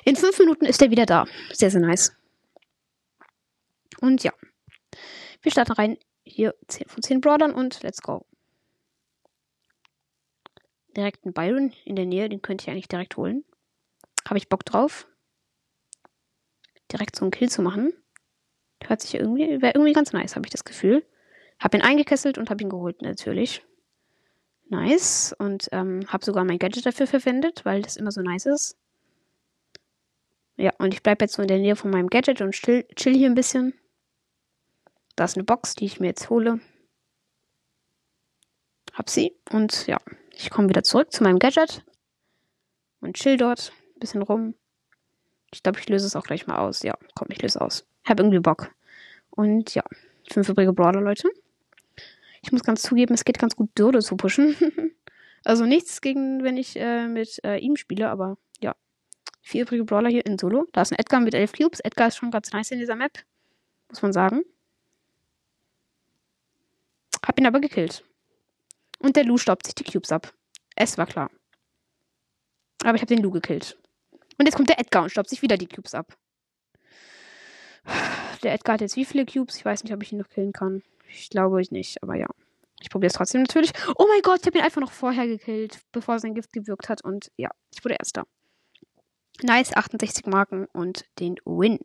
In 0.06 0.16
fünf 0.16 0.38
Minuten 0.40 0.66
ist 0.66 0.82
er 0.82 0.92
wieder 0.92 1.06
da. 1.06 1.26
Sehr, 1.52 1.72
sehr 1.72 1.82
nice. 1.82 2.16
Und 4.02 4.24
ja. 4.24 4.34
Wir 5.42 5.52
starten 5.52 5.74
rein. 5.74 5.98
Hier 6.26 6.56
10 6.68 6.88
von 6.88 7.04
10 7.04 7.22
Brawlern 7.22 7.54
und 7.54 7.84
let's 7.84 8.02
go. 8.02 8.26
Direkt 10.96 11.26
ein 11.26 11.34
Byron 11.34 11.74
in 11.86 11.96
der 11.96 12.06
Nähe, 12.06 12.30
den 12.30 12.42
könnte 12.42 12.64
ich 12.64 12.70
eigentlich 12.70 12.88
direkt 12.88 13.18
holen. 13.18 13.44
Habe 14.28 14.38
ich 14.38 14.48
Bock 14.48 14.64
drauf. 14.64 15.08
Direkt 16.92 17.16
so 17.16 17.26
einen 17.26 17.32
Kill 17.32 17.50
zu 17.50 17.62
machen. 17.62 17.94
Hört 18.84 19.02
sich 19.02 19.16
irgendwie, 19.16 19.62
wäre 19.62 19.74
irgendwie 19.74 19.94
ganz 19.94 20.14
nice, 20.14 20.36
habe 20.36 20.46
ich 20.46 20.52
das 20.52 20.64
Gefühl. 20.64 21.06
Habe 21.60 21.78
ihn 21.78 21.84
eingekesselt 21.84 22.38
und 22.38 22.50
habe 22.50 22.64
ihn 22.64 22.70
geholt, 22.70 23.02
natürlich. 23.02 23.64
Nice. 24.70 25.36
Und 25.38 25.68
ähm, 25.72 26.06
habe 26.08 26.24
sogar 26.24 26.46
mein 26.46 26.60
Gadget 26.60 26.86
dafür 26.86 27.08
verwendet, 27.08 27.66
weil 27.66 27.82
das 27.82 27.98
immer 27.98 28.12
so 28.12 28.22
nice 28.22 28.46
ist. 28.46 28.78
Ja, 30.56 30.72
und 30.78 30.94
ich 30.94 31.02
bleibe 31.02 31.26
jetzt 31.26 31.34
so 31.34 31.42
in 31.42 31.48
der 31.48 31.58
Nähe 31.58 31.76
von 31.76 31.90
meinem 31.90 32.10
Gadget 32.10 32.42
und 32.42 32.52
chill, 32.52 32.86
chill 32.96 33.16
hier 33.16 33.30
ein 33.30 33.36
bisschen. 33.36 33.74
Da 35.16 35.26
ist 35.26 35.36
eine 35.36 35.44
Box, 35.44 35.76
die 35.76 35.86
ich 35.86 36.00
mir 36.00 36.08
jetzt 36.08 36.30
hole. 36.30 36.60
Hab 38.94 39.10
sie. 39.10 39.36
Und 39.52 39.88
ja, 39.88 40.00
ich 40.32 40.52
komme 40.52 40.70
wieder 40.70 40.84
zurück 40.84 41.12
zu 41.12 41.24
meinem 41.24 41.40
Gadget. 41.40 41.84
Und 43.02 43.16
chill 43.16 43.38
dort 43.38 43.74
ein 43.96 44.00
bisschen 44.00 44.22
rum. 44.22 44.54
Ich 45.52 45.64
glaube, 45.64 45.80
ich 45.80 45.90
löse 45.90 46.06
es 46.06 46.16
auch 46.16 46.24
gleich 46.24 46.48
mal 46.48 46.58
aus. 46.58 46.84
Ja, 46.84 46.98
komm, 47.16 47.28
ich 47.32 47.42
löse 47.42 47.60
aus. 47.60 47.86
Hab 48.06 48.20
irgendwie 48.20 48.40
Bock. 48.40 48.74
Und 49.32 49.74
ja, 49.74 49.84
fünf 50.32 50.50
übrige 50.50 50.74
Brawler, 50.74 51.02
Leute. 51.02 51.30
Ich 52.44 52.52
muss 52.52 52.64
ganz 52.64 52.82
zugeben, 52.82 53.14
es 53.14 53.26
geht 53.26 53.40
ganz 53.40 53.56
gut, 53.56 53.70
Dürde 53.78 54.00
zu 54.00 54.18
pushen. 54.18 54.56
also 55.44 55.66
nichts 55.66 56.02
gegen, 56.02 56.44
wenn 56.44 56.58
ich 56.58 56.80
äh, 56.80 57.08
mit 57.08 57.40
äh, 57.44 57.58
ihm 57.58 57.76
spiele, 57.76 58.10
aber 58.10 58.38
Vier 59.46 59.64
übrige 59.64 59.84
Brawler 59.84 60.10
hier 60.10 60.26
in 60.26 60.40
Solo. 60.40 60.68
Da 60.72 60.84
ist 60.84 60.94
ein 60.94 61.00
Edgar 61.00 61.20
mit 61.20 61.34
elf 61.34 61.52
Cubes. 61.52 61.82
Edgar 61.82 62.08
ist 62.08 62.16
schon 62.16 62.32
ganz 62.32 62.54
nice 62.54 62.72
in 62.72 62.80
dieser 62.80 62.96
Map. 62.96 63.12
Muss 63.90 64.02
man 64.02 64.14
sagen. 64.14 64.44
Hab 67.26 67.38
ihn 67.38 67.46
aber 67.46 67.60
gekillt. 67.60 68.06
Und 69.00 69.18
der 69.18 69.26
Lu 69.26 69.38
staubt 69.38 69.66
sich 69.66 69.76
die 69.76 69.84
Cubes 69.84 70.14
ab. 70.14 70.34
Es 70.78 70.98
war 70.98 71.06
klar. 71.06 71.30
Aber 72.84 72.96
ich 72.96 73.02
habe 73.02 73.14
den 73.14 73.22
Lu 73.22 73.32
gekillt. 73.32 73.78
Und 74.38 74.46
jetzt 74.46 74.56
kommt 74.56 74.70
der 74.70 74.80
Edgar 74.80 75.04
und 75.04 75.10
staubt 75.10 75.30
sich 75.30 75.42
wieder 75.42 75.58
die 75.58 75.68
Cubes 75.68 75.94
ab. 75.94 76.18
Der 78.44 78.54
Edgar 78.54 78.76
hat 78.76 78.82
jetzt 78.82 78.96
wie 78.96 79.06
viele 79.06 79.26
Cubes? 79.26 79.58
Ich 79.58 79.66
weiß 79.66 79.84
nicht, 79.84 79.94
ob 79.94 80.02
ich 80.02 80.14
ihn 80.14 80.20
noch 80.20 80.30
killen 80.30 80.54
kann. 80.54 80.84
Ich 81.10 81.30
glaube 81.30 81.62
ich 81.62 81.70
nicht, 81.70 82.02
aber 82.02 82.16
ja. 82.16 82.28
Ich 82.80 82.90
probiere 82.90 83.08
es 83.08 83.14
trotzdem 83.14 83.42
natürlich. 83.42 83.74
Oh 83.98 84.06
mein 84.08 84.22
Gott, 84.22 84.40
ich 84.40 84.48
habe 84.48 84.58
ihn 84.58 84.64
einfach 84.64 84.82
noch 84.82 84.92
vorher 84.94 85.28
gekillt, 85.28 85.82
bevor 85.92 86.18
sein 86.20 86.34
Gift 86.34 86.54
gewirkt 86.54 86.88
hat. 86.88 87.04
Und 87.04 87.30
ja, 87.36 87.50
ich 87.74 87.84
wurde 87.84 87.96
Erster. 87.96 88.26
Nice, 89.42 89.74
68 89.74 90.26
Marken 90.28 90.68
und 90.74 91.06
den 91.20 91.36
Win. 91.46 91.80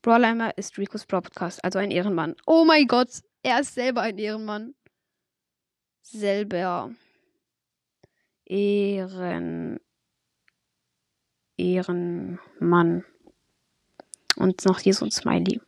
Brawlheimer 0.00 0.56
ist 0.56 0.78
Ricos 0.78 1.04
Podcast, 1.04 1.64
also 1.64 1.78
ein 1.80 1.90
Ehrenmann. 1.90 2.36
Oh 2.46 2.64
mein 2.64 2.86
Gott, 2.86 3.22
er 3.42 3.60
ist 3.60 3.74
selber 3.74 4.02
ein 4.02 4.18
Ehrenmann. 4.18 4.74
Selber. 6.02 6.94
Ehren. 8.44 9.80
Ehrenmann. 11.56 13.04
Und 14.36 14.64
noch 14.64 14.78
hier 14.78 14.94
so 14.94 15.04
ein 15.04 15.10
Smiley. 15.10 15.60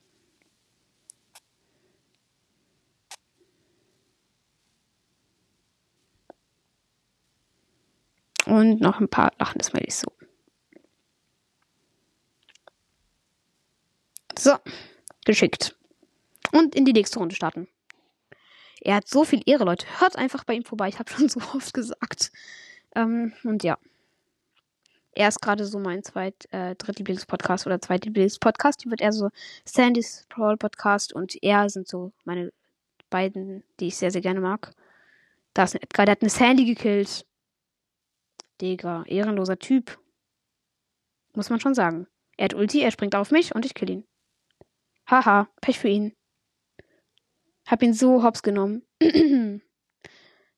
Und 8.58 8.80
noch 8.80 8.98
ein 8.98 9.08
paar 9.08 9.30
lachende 9.38 9.64
Smileys 9.64 10.00
so. 10.00 10.10
So, 14.36 14.56
geschickt. 15.24 15.76
Und 16.50 16.74
in 16.74 16.84
die 16.84 16.92
nächste 16.92 17.20
Runde 17.20 17.36
starten. 17.36 17.68
Er 18.80 18.96
hat 18.96 19.06
so 19.06 19.24
viel 19.24 19.42
Ehre, 19.46 19.62
Leute. 19.62 19.86
Hört 20.00 20.16
einfach 20.16 20.42
bei 20.42 20.54
ihm 20.54 20.64
vorbei. 20.64 20.88
Ich 20.88 20.98
habe 20.98 21.08
schon 21.08 21.28
so 21.28 21.38
oft 21.54 21.72
gesagt. 21.72 22.32
Ähm, 22.96 23.32
und 23.44 23.62
ja. 23.62 23.78
Er 25.12 25.28
ist 25.28 25.40
gerade 25.40 25.64
so 25.64 25.78
mein 25.78 26.02
zweit, 26.02 26.48
äh, 26.50 26.74
drittlieblings-Podcast 26.74 27.64
oder 27.64 27.80
zweitlieblings-Podcast. 27.80 28.84
Die 28.84 28.90
wird 28.90 29.02
eher 29.02 29.12
so 29.12 29.30
Sandys 29.64 30.26
Brawl 30.30 30.56
Podcast 30.56 31.12
und 31.12 31.40
er 31.44 31.70
sind 31.70 31.86
so 31.86 32.10
meine 32.24 32.52
beiden, 33.08 33.62
die 33.78 33.86
ich 33.86 33.96
sehr, 33.96 34.10
sehr 34.10 34.20
gerne 34.20 34.40
mag. 34.40 34.72
Da 35.54 35.62
ist 35.62 35.76
ein 35.76 35.82
Edgar, 35.82 36.06
der 36.06 36.12
hat 36.12 36.22
eine 36.22 36.30
Sandy 36.30 36.64
gekillt. 36.64 37.24
Digga, 38.60 39.04
ehrenloser 39.06 39.58
Typ. 39.58 39.98
Muss 41.34 41.50
man 41.50 41.60
schon 41.60 41.74
sagen. 41.74 42.06
Er 42.36 42.46
hat 42.46 42.54
Ulti, 42.54 42.80
er 42.80 42.90
springt 42.90 43.14
auf 43.14 43.30
mich 43.30 43.54
und 43.54 43.66
ich 43.66 43.74
kill 43.74 43.90
ihn. 43.90 44.04
Haha, 45.06 45.48
Pech 45.60 45.78
für 45.78 45.88
ihn. 45.88 46.14
Hab 47.66 47.82
ihn 47.82 47.94
so 47.94 48.22
hops 48.22 48.42
genommen. 48.42 48.82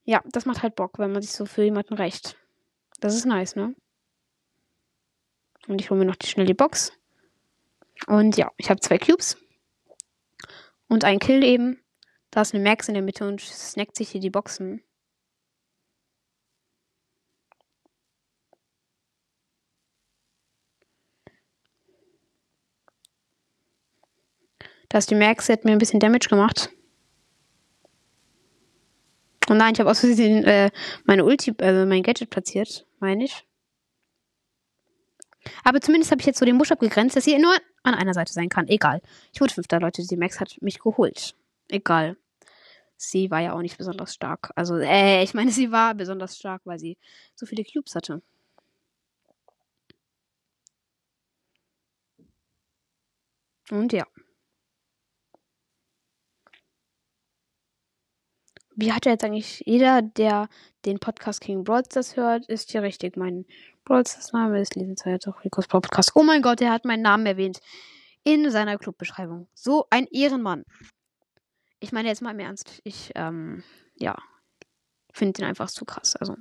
ja, 0.04 0.22
das 0.26 0.46
macht 0.46 0.62
halt 0.62 0.76
Bock, 0.76 0.98
wenn 0.98 1.12
man 1.12 1.22
sich 1.22 1.32
so 1.32 1.46
für 1.46 1.64
jemanden 1.64 1.94
rächt. 1.94 2.36
Das 3.00 3.14
ist 3.14 3.24
nice, 3.24 3.56
ne? 3.56 3.74
Und 5.68 5.80
ich 5.80 5.90
hole 5.90 6.00
mir 6.00 6.06
noch 6.06 6.16
die, 6.16 6.26
schnell 6.26 6.46
die 6.46 6.54
Box. 6.54 6.92
Und 8.06 8.36
ja, 8.36 8.50
ich 8.56 8.70
habe 8.70 8.80
zwei 8.80 8.98
Cubes. 8.98 9.36
Und 10.88 11.04
einen 11.04 11.18
Kill 11.20 11.42
eben. 11.44 11.82
Da 12.30 12.42
ist 12.42 12.54
eine 12.54 12.62
Max 12.62 12.88
in 12.88 12.94
der 12.94 13.02
Mitte 13.02 13.26
und 13.26 13.40
snackt 13.40 13.96
sich 13.96 14.10
hier 14.10 14.20
die 14.20 14.30
Boxen. 14.30 14.82
Da 24.90 24.98
ist 24.98 25.10
die 25.10 25.14
Max, 25.14 25.48
hat 25.48 25.64
mir 25.64 25.72
ein 25.72 25.78
bisschen 25.78 26.00
Damage 26.00 26.28
gemacht. 26.28 26.68
Und 29.48 29.56
nein, 29.56 29.72
ich 29.72 29.80
habe 29.80 29.90
aus 29.90 30.00
Versehen 30.00 30.44
äh, 30.44 30.70
meine 31.04 31.24
Ulti, 31.24 31.54
also 31.58 31.86
mein 31.86 32.02
Gadget 32.02 32.28
platziert, 32.28 32.86
meine 32.98 33.24
ich. 33.24 33.46
Aber 35.64 35.80
zumindest 35.80 36.10
habe 36.10 36.20
ich 36.20 36.26
jetzt 36.26 36.38
so 36.38 36.44
den 36.44 36.58
Busch 36.58 36.72
abgegrenzt, 36.72 37.16
dass 37.16 37.24
sie 37.24 37.38
nur 37.38 37.56
an 37.82 37.94
einer 37.94 38.14
Seite 38.14 38.32
sein 38.32 38.48
kann. 38.48 38.68
Egal. 38.68 39.00
Ich 39.32 39.40
wurde 39.40 39.54
fünfter, 39.54 39.80
Leute. 39.80 40.06
Die 40.06 40.16
Max 40.16 40.40
hat 40.40 40.56
mich 40.60 40.80
geholt. 40.80 41.34
Egal. 41.68 42.16
Sie 42.96 43.30
war 43.30 43.40
ja 43.40 43.52
auch 43.54 43.62
nicht 43.62 43.78
besonders 43.78 44.12
stark. 44.12 44.50
Also, 44.56 44.76
äh, 44.76 45.22
ich 45.22 45.34
meine, 45.34 45.52
sie 45.52 45.70
war 45.72 45.94
besonders 45.94 46.36
stark, 46.36 46.62
weil 46.64 46.78
sie 46.78 46.98
so 47.34 47.46
viele 47.46 47.64
Cubes 47.64 47.94
hatte. 47.94 48.22
Und 53.70 53.92
ja. 53.92 54.04
Wie 58.80 58.94
hat 58.94 59.04
er 59.04 59.12
jetzt 59.12 59.24
eigentlich 59.24 59.62
jeder, 59.66 60.00
der 60.00 60.48
den 60.86 60.98
Podcast 60.98 61.42
King 61.42 61.64
Broadstars 61.64 62.16
hört, 62.16 62.46
ist 62.46 62.70
hier 62.70 62.82
richtig. 62.82 63.14
Mein 63.14 63.44
Broadstars 63.84 64.32
Name 64.32 64.58
ist 64.58 64.74
Lesezeit 64.74 65.28
auch 65.28 65.44
Ricos 65.44 65.68
Podcast. 65.68 66.12
Oh 66.14 66.22
mein 66.22 66.40
Gott, 66.40 66.62
er 66.62 66.72
hat 66.72 66.86
meinen 66.86 67.02
Namen 67.02 67.26
erwähnt 67.26 67.60
in 68.24 68.50
seiner 68.50 68.78
Clubbeschreibung. 68.78 69.48
So 69.52 69.84
ein 69.90 70.06
Ehrenmann. 70.06 70.64
Ich 71.80 71.92
meine 71.92 72.08
jetzt 72.08 72.22
mal 72.22 72.30
im 72.30 72.38
Ernst. 72.38 72.80
Ich, 72.84 73.12
ähm, 73.16 73.62
ja, 73.96 74.16
finde 75.12 75.42
ihn 75.42 75.48
einfach 75.48 75.68
zu 75.68 75.84
krass. 75.84 76.16
Also, 76.16 76.36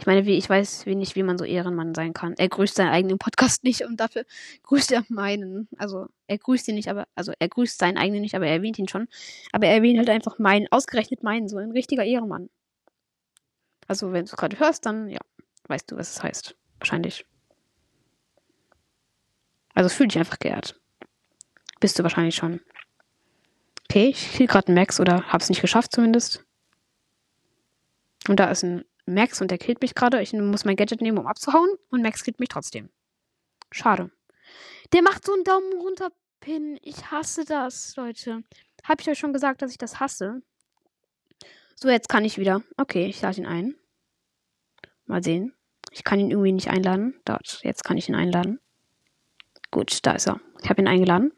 ich 0.00 0.06
meine, 0.06 0.24
wie, 0.24 0.38
ich 0.38 0.48
weiß 0.48 0.86
wenig, 0.86 1.14
wie 1.14 1.22
man 1.22 1.36
so 1.36 1.44
Ehrenmann 1.44 1.94
sein 1.94 2.14
kann. 2.14 2.32
Er 2.38 2.48
grüßt 2.48 2.74
seinen 2.74 2.88
eigenen 2.88 3.18
Podcast 3.18 3.64
nicht 3.64 3.84
und 3.84 4.00
dafür 4.00 4.24
grüßt 4.62 4.92
er 4.92 5.04
meinen. 5.10 5.68
Also, 5.76 6.06
er 6.26 6.38
grüßt 6.38 6.68
ihn 6.68 6.76
nicht, 6.76 6.88
aber, 6.88 7.06
also, 7.14 7.34
er 7.38 7.48
grüßt 7.50 7.78
seinen 7.78 7.98
eigenen 7.98 8.22
nicht, 8.22 8.34
aber 8.34 8.46
er 8.46 8.54
erwähnt 8.54 8.78
ihn 8.78 8.88
schon. 8.88 9.08
Aber 9.52 9.66
er 9.66 9.74
erwähnt 9.74 9.98
halt 9.98 10.08
einfach 10.08 10.38
meinen, 10.38 10.68
ausgerechnet 10.70 11.22
meinen, 11.22 11.50
so 11.50 11.58
ein 11.58 11.72
richtiger 11.72 12.02
Ehrenmann. 12.02 12.48
Also, 13.88 14.10
wenn 14.14 14.24
du 14.24 14.30
es 14.30 14.36
gerade 14.38 14.58
hörst, 14.58 14.86
dann, 14.86 15.10
ja, 15.10 15.20
weißt 15.68 15.90
du, 15.90 15.96
was 15.98 16.16
es 16.16 16.22
heißt. 16.22 16.56
Wahrscheinlich. 16.78 17.26
Also, 19.74 19.90
fühl 19.90 20.08
dich 20.08 20.18
einfach 20.18 20.38
geehrt. 20.38 20.80
Bist 21.78 21.98
du 21.98 22.02
wahrscheinlich 22.04 22.36
schon. 22.36 22.60
Okay, 23.90 24.08
ich 24.08 24.32
kill 24.32 24.46
gerade 24.46 24.68
einen 24.68 24.76
Max 24.76 24.98
oder 24.98 25.30
hab's 25.30 25.50
nicht 25.50 25.60
geschafft 25.60 25.92
zumindest. 25.92 26.42
Und 28.28 28.40
da 28.40 28.50
ist 28.50 28.64
ein 28.64 28.84
Max 29.14 29.40
und 29.40 29.50
der 29.50 29.58
killt 29.58 29.82
mich 29.82 29.94
gerade. 29.94 30.20
Ich 30.22 30.32
muss 30.32 30.64
mein 30.64 30.76
Gadget 30.76 31.00
nehmen, 31.00 31.18
um 31.18 31.26
abzuhauen. 31.26 31.70
Und 31.90 32.02
Max 32.02 32.24
killt 32.24 32.40
mich 32.40 32.48
trotzdem. 32.48 32.90
Schade. 33.70 34.10
Der 34.92 35.02
macht 35.02 35.24
so 35.24 35.32
einen 35.32 35.44
Daumen 35.44 35.72
runter 35.80 36.10
Pin. 36.40 36.78
Ich 36.82 37.10
hasse 37.10 37.44
das, 37.44 37.94
Leute. 37.96 38.42
Hab 38.84 39.00
ich 39.00 39.08
euch 39.08 39.18
schon 39.18 39.32
gesagt, 39.32 39.62
dass 39.62 39.70
ich 39.70 39.78
das 39.78 40.00
hasse? 40.00 40.42
So, 41.76 41.88
jetzt 41.88 42.08
kann 42.08 42.24
ich 42.24 42.38
wieder. 42.38 42.62
Okay, 42.76 43.06
ich 43.06 43.20
lade 43.22 43.38
ihn 43.38 43.46
ein. 43.46 43.74
Mal 45.06 45.22
sehen. 45.22 45.54
Ich 45.92 46.04
kann 46.04 46.20
ihn 46.20 46.30
irgendwie 46.30 46.52
nicht 46.52 46.68
einladen. 46.68 47.20
Dort, 47.24 47.60
jetzt 47.62 47.84
kann 47.84 47.98
ich 47.98 48.08
ihn 48.08 48.14
einladen. 48.14 48.60
Gut, 49.70 49.98
da 50.04 50.12
ist 50.12 50.28
er. 50.28 50.40
Ich 50.62 50.68
habe 50.68 50.82
ihn 50.82 50.88
eingeladen. 50.88 51.32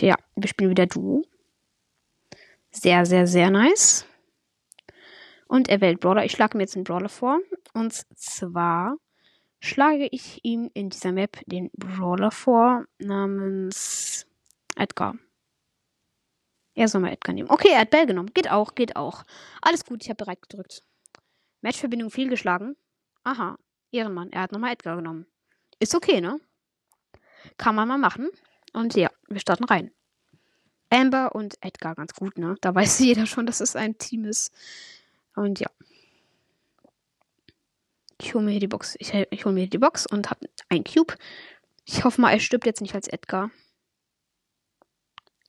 Ja, 0.00 0.16
wir 0.34 0.48
spielen 0.48 0.70
wieder 0.70 0.86
Duo. 0.86 1.24
Sehr, 2.70 3.06
sehr, 3.06 3.26
sehr 3.26 3.50
nice. 3.50 4.06
Und 5.46 5.68
er 5.68 5.80
wählt 5.80 6.00
Brawler. 6.00 6.24
Ich 6.24 6.32
schlage 6.32 6.56
mir 6.56 6.64
jetzt 6.64 6.76
einen 6.76 6.84
Brawler 6.84 7.08
vor. 7.08 7.40
Und 7.72 7.92
zwar 8.16 8.96
schlage 9.60 10.08
ich 10.10 10.40
ihm 10.44 10.70
in 10.74 10.90
dieser 10.90 11.12
Map 11.12 11.40
den 11.46 11.70
Brawler 11.72 12.30
vor 12.30 12.84
namens 12.98 14.26
Edgar. 14.76 15.16
Er 16.74 16.88
soll 16.88 17.00
mal 17.00 17.12
Edgar 17.12 17.34
nehmen. 17.34 17.50
Okay, 17.50 17.70
er 17.72 17.80
hat 17.80 17.90
Bell 17.90 18.06
genommen. 18.06 18.32
Geht 18.34 18.50
auch, 18.50 18.74
geht 18.74 18.96
auch. 18.96 19.24
Alles 19.62 19.84
gut, 19.84 20.02
ich 20.02 20.10
habe 20.10 20.24
bereit 20.24 20.42
gedrückt. 20.42 20.82
Matchverbindung 21.62 22.10
fehlgeschlagen. 22.10 22.76
Aha, 23.24 23.56
Ehrenmann. 23.90 24.30
Er 24.30 24.42
hat 24.42 24.52
nochmal 24.52 24.72
Edgar 24.72 24.96
genommen. 24.96 25.26
Ist 25.78 25.94
okay, 25.94 26.20
ne? 26.20 26.38
Kann 27.56 27.74
man 27.74 27.88
mal 27.88 27.98
machen. 27.98 28.28
Und 28.72 28.94
ja, 28.94 29.10
wir 29.28 29.40
starten 29.40 29.64
rein. 29.64 29.90
Amber 30.90 31.34
und 31.34 31.56
Edgar 31.62 31.94
ganz 31.94 32.12
gut, 32.14 32.36
ne? 32.36 32.56
Da 32.60 32.74
weiß 32.74 32.98
jeder 33.00 33.26
schon, 33.26 33.46
dass 33.46 33.60
es 33.60 33.74
ein 33.74 33.96
Team 33.96 34.24
ist. 34.24 34.52
Und 35.36 35.60
ja. 35.60 35.70
Ich 38.20 38.34
hole 38.34 38.44
mir 38.44 38.50
hier 38.50 38.60
die 38.60 38.68
Box. 38.68 38.96
Ich, 38.98 39.12
ich 39.12 39.44
hole 39.44 39.54
mir 39.54 39.60
hier 39.60 39.70
die 39.70 39.78
Box 39.78 40.06
und 40.06 40.30
habe 40.30 40.48
ein 40.68 40.82
Cube. 40.82 41.14
Ich 41.84 42.02
hoffe 42.04 42.20
mal, 42.20 42.32
er 42.32 42.40
stirbt 42.40 42.66
jetzt 42.66 42.80
nicht 42.80 42.94
als 42.94 43.06
Edgar. 43.06 43.50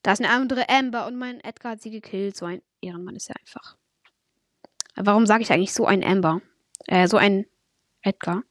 Da 0.04 0.12
ist 0.12 0.22
eine 0.22 0.30
andere 0.30 0.70
Amber 0.70 1.08
und 1.08 1.18
mein 1.18 1.40
Edgar 1.42 1.72
hat 1.72 1.82
sie 1.82 1.90
gekillt. 1.90 2.36
So 2.36 2.46
ein 2.46 2.62
Ehrenmann 2.82 3.16
ist 3.16 3.30
er 3.30 3.38
einfach. 3.40 3.78
Warum 4.96 5.26
sage 5.26 5.44
ich 5.44 5.52
eigentlich 5.52 5.74
so 5.74 5.86
ein 5.86 6.04
Amber? 6.04 6.42
Äh, 6.86 7.08
so 7.08 7.18
ein 7.18 7.46
Edgar. 8.02 8.44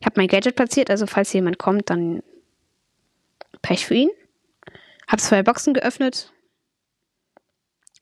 Ich 0.00 0.06
habe 0.06 0.20
mein 0.20 0.28
Gadget 0.28 0.56
platziert, 0.56 0.90
also 0.90 1.06
falls 1.06 1.32
jemand 1.32 1.58
kommt, 1.58 1.88
dann 1.88 2.22
Pech 3.62 3.86
für 3.86 3.94
ihn. 3.94 4.10
Hab 5.06 5.20
zwei 5.20 5.42
Boxen 5.42 5.72
geöffnet. 5.72 6.33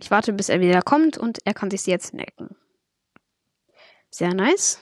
Ich 0.02 0.10
warte, 0.10 0.32
bis 0.32 0.48
er 0.48 0.60
wieder 0.60 0.82
kommt 0.82 1.16
und 1.16 1.38
er 1.44 1.54
kann 1.54 1.70
sich 1.70 1.86
jetzt 1.86 2.12
necken. 2.12 2.56
Sehr 4.10 4.34
nice. 4.34 4.80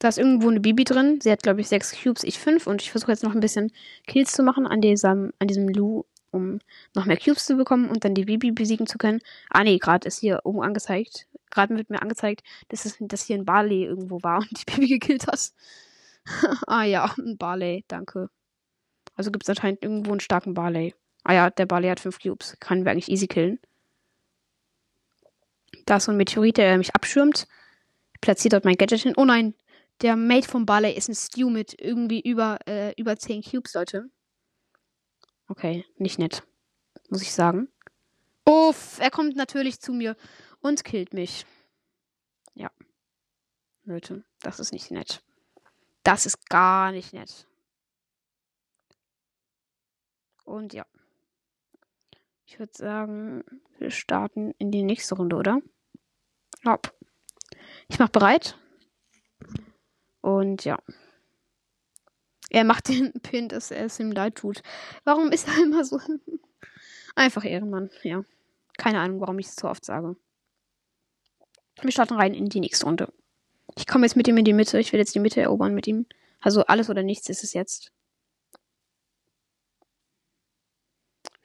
Da 0.00 0.08
ist 0.08 0.18
irgendwo 0.18 0.48
eine 0.50 0.58
Bibi 0.58 0.82
drin. 0.82 1.20
Sie 1.20 1.30
hat, 1.30 1.44
glaube 1.44 1.60
ich, 1.60 1.68
sechs 1.68 1.94
Cubes, 2.02 2.24
ich 2.24 2.40
fünf. 2.40 2.66
Und 2.66 2.82
ich 2.82 2.90
versuche 2.90 3.12
jetzt 3.12 3.22
noch 3.22 3.34
ein 3.34 3.40
bisschen 3.40 3.70
Kills 4.08 4.32
zu 4.32 4.42
machen 4.42 4.66
an 4.66 4.80
diesem, 4.80 5.32
an 5.38 5.46
diesem 5.46 5.68
Lu, 5.68 6.02
um 6.32 6.58
noch 6.94 7.06
mehr 7.06 7.16
Cubes 7.16 7.46
zu 7.46 7.56
bekommen 7.56 7.88
und 7.88 8.04
dann 8.04 8.14
die 8.14 8.24
Bibi 8.24 8.50
besiegen 8.50 8.88
zu 8.88 8.98
können. 8.98 9.20
Ah, 9.48 9.62
nee, 9.62 9.78
gerade 9.78 10.08
ist 10.08 10.18
hier 10.18 10.40
oben 10.42 10.60
angezeigt. 10.60 11.28
Gerade 11.50 11.76
wird 11.76 11.88
mir 11.88 12.02
angezeigt, 12.02 12.42
dass, 12.68 12.84
es, 12.84 12.96
dass 12.98 13.22
hier 13.22 13.36
ein 13.36 13.44
Barley 13.44 13.84
irgendwo 13.84 14.20
war 14.24 14.38
und 14.38 14.50
die 14.50 14.64
Bibi 14.72 14.88
gekillt 14.98 15.28
hat. 15.28 15.52
ah 16.66 16.82
ja, 16.82 17.14
ein 17.16 17.38
Barley, 17.38 17.84
danke. 17.86 18.28
Also 19.16 19.30
gibt 19.30 19.44
es 19.44 19.50
anscheinend 19.50 19.82
irgendwo 19.82 20.10
einen 20.10 20.20
starken 20.20 20.54
Barley. 20.54 20.94
Ah 21.24 21.34
ja, 21.34 21.50
der 21.50 21.66
Barley 21.66 21.88
hat 21.88 22.00
5 22.00 22.20
Cubes. 22.20 22.56
Kann 22.60 22.84
wir 22.84 22.92
eigentlich 22.92 23.10
easy 23.10 23.26
killen. 23.26 23.58
Da 25.86 25.96
ist 25.96 26.04
so 26.04 26.12
ein 26.12 26.16
Meteorit, 26.16 26.58
der 26.58 26.78
mich 26.78 26.94
abschirmt. 26.94 27.48
Platziert 28.20 28.52
dort 28.52 28.64
mein 28.64 28.76
Gadget 28.76 29.02
hin. 29.02 29.14
Oh 29.16 29.24
nein, 29.24 29.54
der 30.02 30.16
Mate 30.16 30.48
vom 30.48 30.66
Barley 30.66 30.92
ist 30.92 31.08
ein 31.08 31.14
Stew 31.14 31.50
mit 31.50 31.80
irgendwie 31.80 32.20
über, 32.20 32.58
äh, 32.66 32.92
über 32.96 33.16
10 33.16 33.42
Cubes, 33.42 33.74
Leute. 33.74 34.10
Okay, 35.48 35.84
nicht 35.96 36.18
nett. 36.18 36.42
Muss 37.08 37.22
ich 37.22 37.32
sagen. 37.32 37.68
Uff, 38.44 38.98
er 39.00 39.10
kommt 39.10 39.36
natürlich 39.36 39.80
zu 39.80 39.92
mir 39.92 40.16
und 40.60 40.84
killt 40.84 41.14
mich. 41.14 41.46
Ja. 42.54 42.70
Leute, 43.84 44.24
das 44.40 44.60
ist 44.60 44.72
nicht 44.72 44.90
nett. 44.90 45.22
Das 46.02 46.26
ist 46.26 46.48
gar 46.48 46.92
nicht 46.92 47.12
nett. 47.12 47.46
Und 50.46 50.72
ja. 50.72 50.86
Ich 52.46 52.58
würde 52.58 52.72
sagen, 52.74 53.44
wir 53.78 53.90
starten 53.90 54.54
in 54.58 54.70
die 54.70 54.84
nächste 54.84 55.16
Runde, 55.16 55.36
oder? 55.36 55.60
Hopp. 56.64 56.94
Ich 57.88 57.98
mach 57.98 58.08
bereit. 58.08 58.56
Und 60.20 60.64
ja. 60.64 60.78
Er 62.48 62.64
macht 62.64 62.88
den 62.88 63.12
Pin, 63.20 63.48
dass 63.48 63.70
er 63.70 63.86
es 63.86 63.98
ihm 63.98 64.12
leid 64.12 64.36
tut. 64.36 64.62
Warum 65.04 65.32
ist 65.32 65.48
er 65.48 65.62
immer 65.62 65.84
so? 65.84 66.00
Einfach 67.16 67.44
Ehrenmann, 67.44 67.90
ja. 68.02 68.24
Keine 68.78 69.00
Ahnung, 69.00 69.20
warum 69.20 69.38
ich 69.38 69.46
es 69.46 69.56
so 69.56 69.68
oft 69.68 69.84
sage. 69.84 70.16
Wir 71.80 71.90
starten 71.90 72.14
rein 72.14 72.34
in 72.34 72.48
die 72.48 72.60
nächste 72.60 72.86
Runde. 72.86 73.12
Ich 73.76 73.86
komme 73.86 74.06
jetzt 74.06 74.16
mit 74.16 74.28
ihm 74.28 74.36
in 74.36 74.44
die 74.44 74.52
Mitte. 74.52 74.78
Ich 74.78 74.92
will 74.92 75.00
jetzt 75.00 75.14
die 75.14 75.20
Mitte 75.20 75.40
erobern 75.40 75.74
mit 75.74 75.86
ihm. 75.86 76.06
Also 76.40 76.64
alles 76.66 76.88
oder 76.88 77.02
nichts 77.02 77.28
ist 77.28 77.42
es 77.42 77.52
jetzt. 77.52 77.92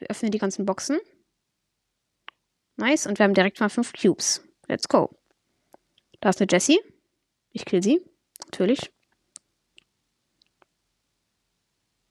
Wir 0.01 0.09
öffnen 0.09 0.31
die 0.31 0.39
ganzen 0.39 0.65
Boxen. 0.65 0.99
Nice. 2.75 3.05
Und 3.05 3.19
wir 3.19 3.23
haben 3.23 3.35
direkt 3.35 3.59
mal 3.59 3.69
fünf 3.69 3.93
Cubes. 3.93 4.43
Let's 4.67 4.87
go. 4.87 5.15
Da 6.21 6.29
ist 6.29 6.41
eine 6.41 6.47
Jessie. 6.51 6.79
Ich 7.51 7.65
kill 7.65 7.83
sie. 7.83 8.01
Natürlich. 8.45 8.91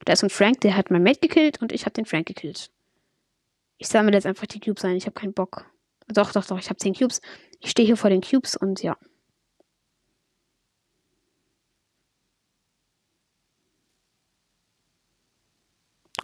Da 0.05 0.13
ist 0.13 0.23
ein 0.23 0.31
Frank, 0.31 0.61
der 0.61 0.77
hat 0.77 0.91
mein 0.91 1.03
Mate 1.03 1.21
gekillt 1.21 1.61
und 1.61 1.73
ich 1.73 1.85
habe 1.85 1.93
den 1.93 2.07
Frank 2.07 2.27
gekillt. 2.27 2.71
Ich 3.77 3.89
sammle 3.89 4.13
jetzt 4.13 4.27
einfach 4.27 4.47
die 4.47 4.61
Cubes 4.61 4.85
ein. 4.85 4.97
Ich 4.97 5.07
habe 5.07 5.19
keinen 5.19 5.35
Bock. 5.35 5.69
Doch, 6.07 6.33
doch, 6.33 6.47
doch. 6.47 6.59
Ich 6.59 6.69
habe 6.69 6.79
10 6.79 6.95
Cubes. 6.95 7.21
Ich 7.61 7.71
stehe 7.71 7.87
hier 7.87 7.97
vor 7.97 8.11
den 8.11 8.21
Cubes 8.21 8.57
und 8.57 8.83
ja. 8.83 8.97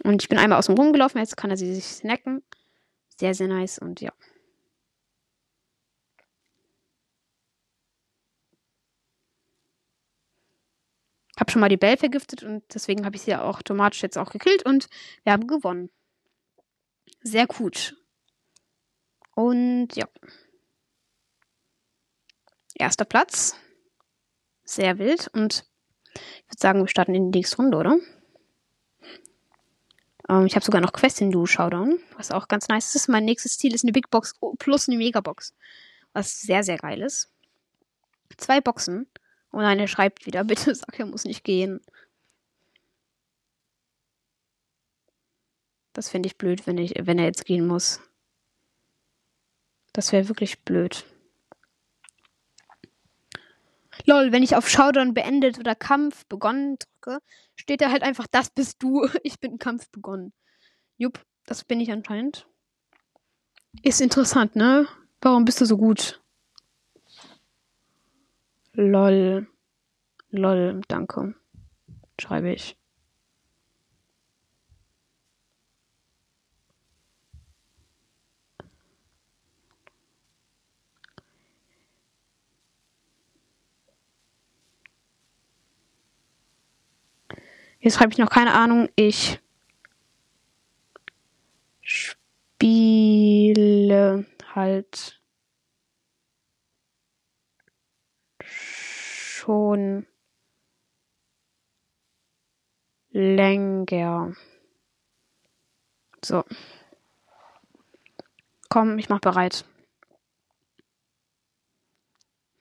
Und 0.07 0.21
ich 0.21 0.29
bin 0.29 0.37
einmal 0.37 0.57
außen 0.57 0.77
rum 0.77 0.93
gelaufen. 0.93 1.17
Jetzt 1.17 1.35
kann 1.35 1.51
er 1.51 1.57
sie 1.57 1.75
sich 1.75 1.83
snacken. 1.83 2.41
Sehr, 3.17 3.33
sehr 3.33 3.49
nice 3.49 3.77
und 3.77 3.99
ja. 3.99 4.13
habe 11.37 11.51
schon 11.51 11.59
mal 11.59 11.69
die 11.69 11.77
Belle 11.77 11.97
vergiftet 11.97 12.41
und 12.41 12.63
deswegen 12.73 13.05
habe 13.05 13.15
ich 13.15 13.21
sie 13.21 13.31
ja 13.31 13.43
auch 13.43 13.59
automatisch 13.59 14.01
jetzt 14.01 14.17
auch 14.17 14.31
gekillt 14.31 14.65
und 14.65 14.87
wir 15.23 15.33
haben 15.33 15.45
gewonnen. 15.45 15.91
Sehr 17.21 17.45
gut. 17.45 17.95
Und 19.35 19.89
ja. 19.95 20.07
Erster 22.73 23.05
Platz. 23.05 23.55
Sehr 24.63 24.97
wild. 24.97 25.27
Und 25.33 25.65
ich 26.15 26.21
würde 26.47 26.59
sagen, 26.59 26.79
wir 26.79 26.87
starten 26.87 27.13
in 27.13 27.31
die 27.31 27.39
nächste 27.39 27.57
Runde, 27.57 27.77
oder? 27.77 27.97
Ähm, 30.29 30.45
ich 30.45 30.55
habe 30.55 30.65
sogar 30.65 30.81
noch 30.81 30.93
Quest 30.93 31.21
in 31.21 31.31
Du 31.31 31.45
Showdown, 31.45 31.99
was 32.17 32.31
auch 32.31 32.47
ganz 32.47 32.67
nice 32.67 32.95
ist. 32.95 33.07
Mein 33.07 33.25
nächstes 33.25 33.57
Ziel 33.57 33.73
ist 33.73 33.83
eine 33.83 33.91
Big 33.93 34.09
Box 34.09 34.35
plus 34.59 34.87
eine 34.87 34.97
Megabox. 34.97 35.53
Was 36.13 36.41
sehr, 36.41 36.63
sehr 36.63 36.77
geil 36.77 37.01
ist. 37.01 37.31
Zwei 38.37 38.61
Boxen. 38.61 39.07
Und 39.51 39.61
eine 39.63 39.87
schreibt 39.87 40.25
wieder, 40.25 40.43
bitte 40.43 40.73
sag, 40.75 40.99
er 40.99 41.05
muss 41.05 41.25
nicht 41.25 41.43
gehen. 41.43 41.81
Das 45.93 46.09
finde 46.09 46.27
ich 46.27 46.37
blöd, 46.37 46.67
wenn, 46.67 46.77
ich, 46.77 46.93
wenn 46.99 47.17
er 47.17 47.25
jetzt 47.25 47.45
gehen 47.45 47.65
muss. 47.65 47.99
Das 49.93 50.11
wäre 50.11 50.27
wirklich 50.27 50.63
blöd. 50.63 51.05
Lol, 54.05 54.31
wenn 54.31 54.43
ich 54.43 54.55
auf 54.55 54.69
Showdown 54.69 55.13
beendet 55.13 55.59
oder 55.59 55.75
Kampf 55.75 56.25
begonnen 56.27 56.77
drücke, 56.77 57.19
steht 57.55 57.81
da 57.81 57.91
halt 57.91 58.03
einfach, 58.03 58.27
das 58.29 58.49
bist 58.49 58.81
du. 58.83 59.07
Ich 59.23 59.39
bin 59.39 59.59
Kampf 59.59 59.89
begonnen. 59.91 60.33
Jupp, 60.97 61.23
das 61.45 61.63
bin 61.63 61.79
ich 61.79 61.91
anscheinend. 61.91 62.47
Ist 63.83 64.01
interessant, 64.01 64.55
ne? 64.55 64.87
Warum 65.21 65.45
bist 65.45 65.61
du 65.61 65.65
so 65.65 65.77
gut? 65.77 66.21
Lol. 68.73 69.47
Lol, 70.29 70.81
danke. 70.87 71.35
Schreibe 72.19 72.51
ich. 72.51 72.76
Jetzt 87.87 88.01
habe 88.01 88.11
ich 88.11 88.17
noch 88.17 88.29
keine 88.29 88.53
Ahnung. 88.53 88.89
Ich 88.97 89.39
spiele 91.79 92.75
halt 94.53 95.21
schon 98.41 100.05
länger. 103.11 104.35
So. 106.21 106.43
Komm, 108.67 108.97
ich 108.97 109.07
mach 109.07 109.21
bereit. 109.21 109.63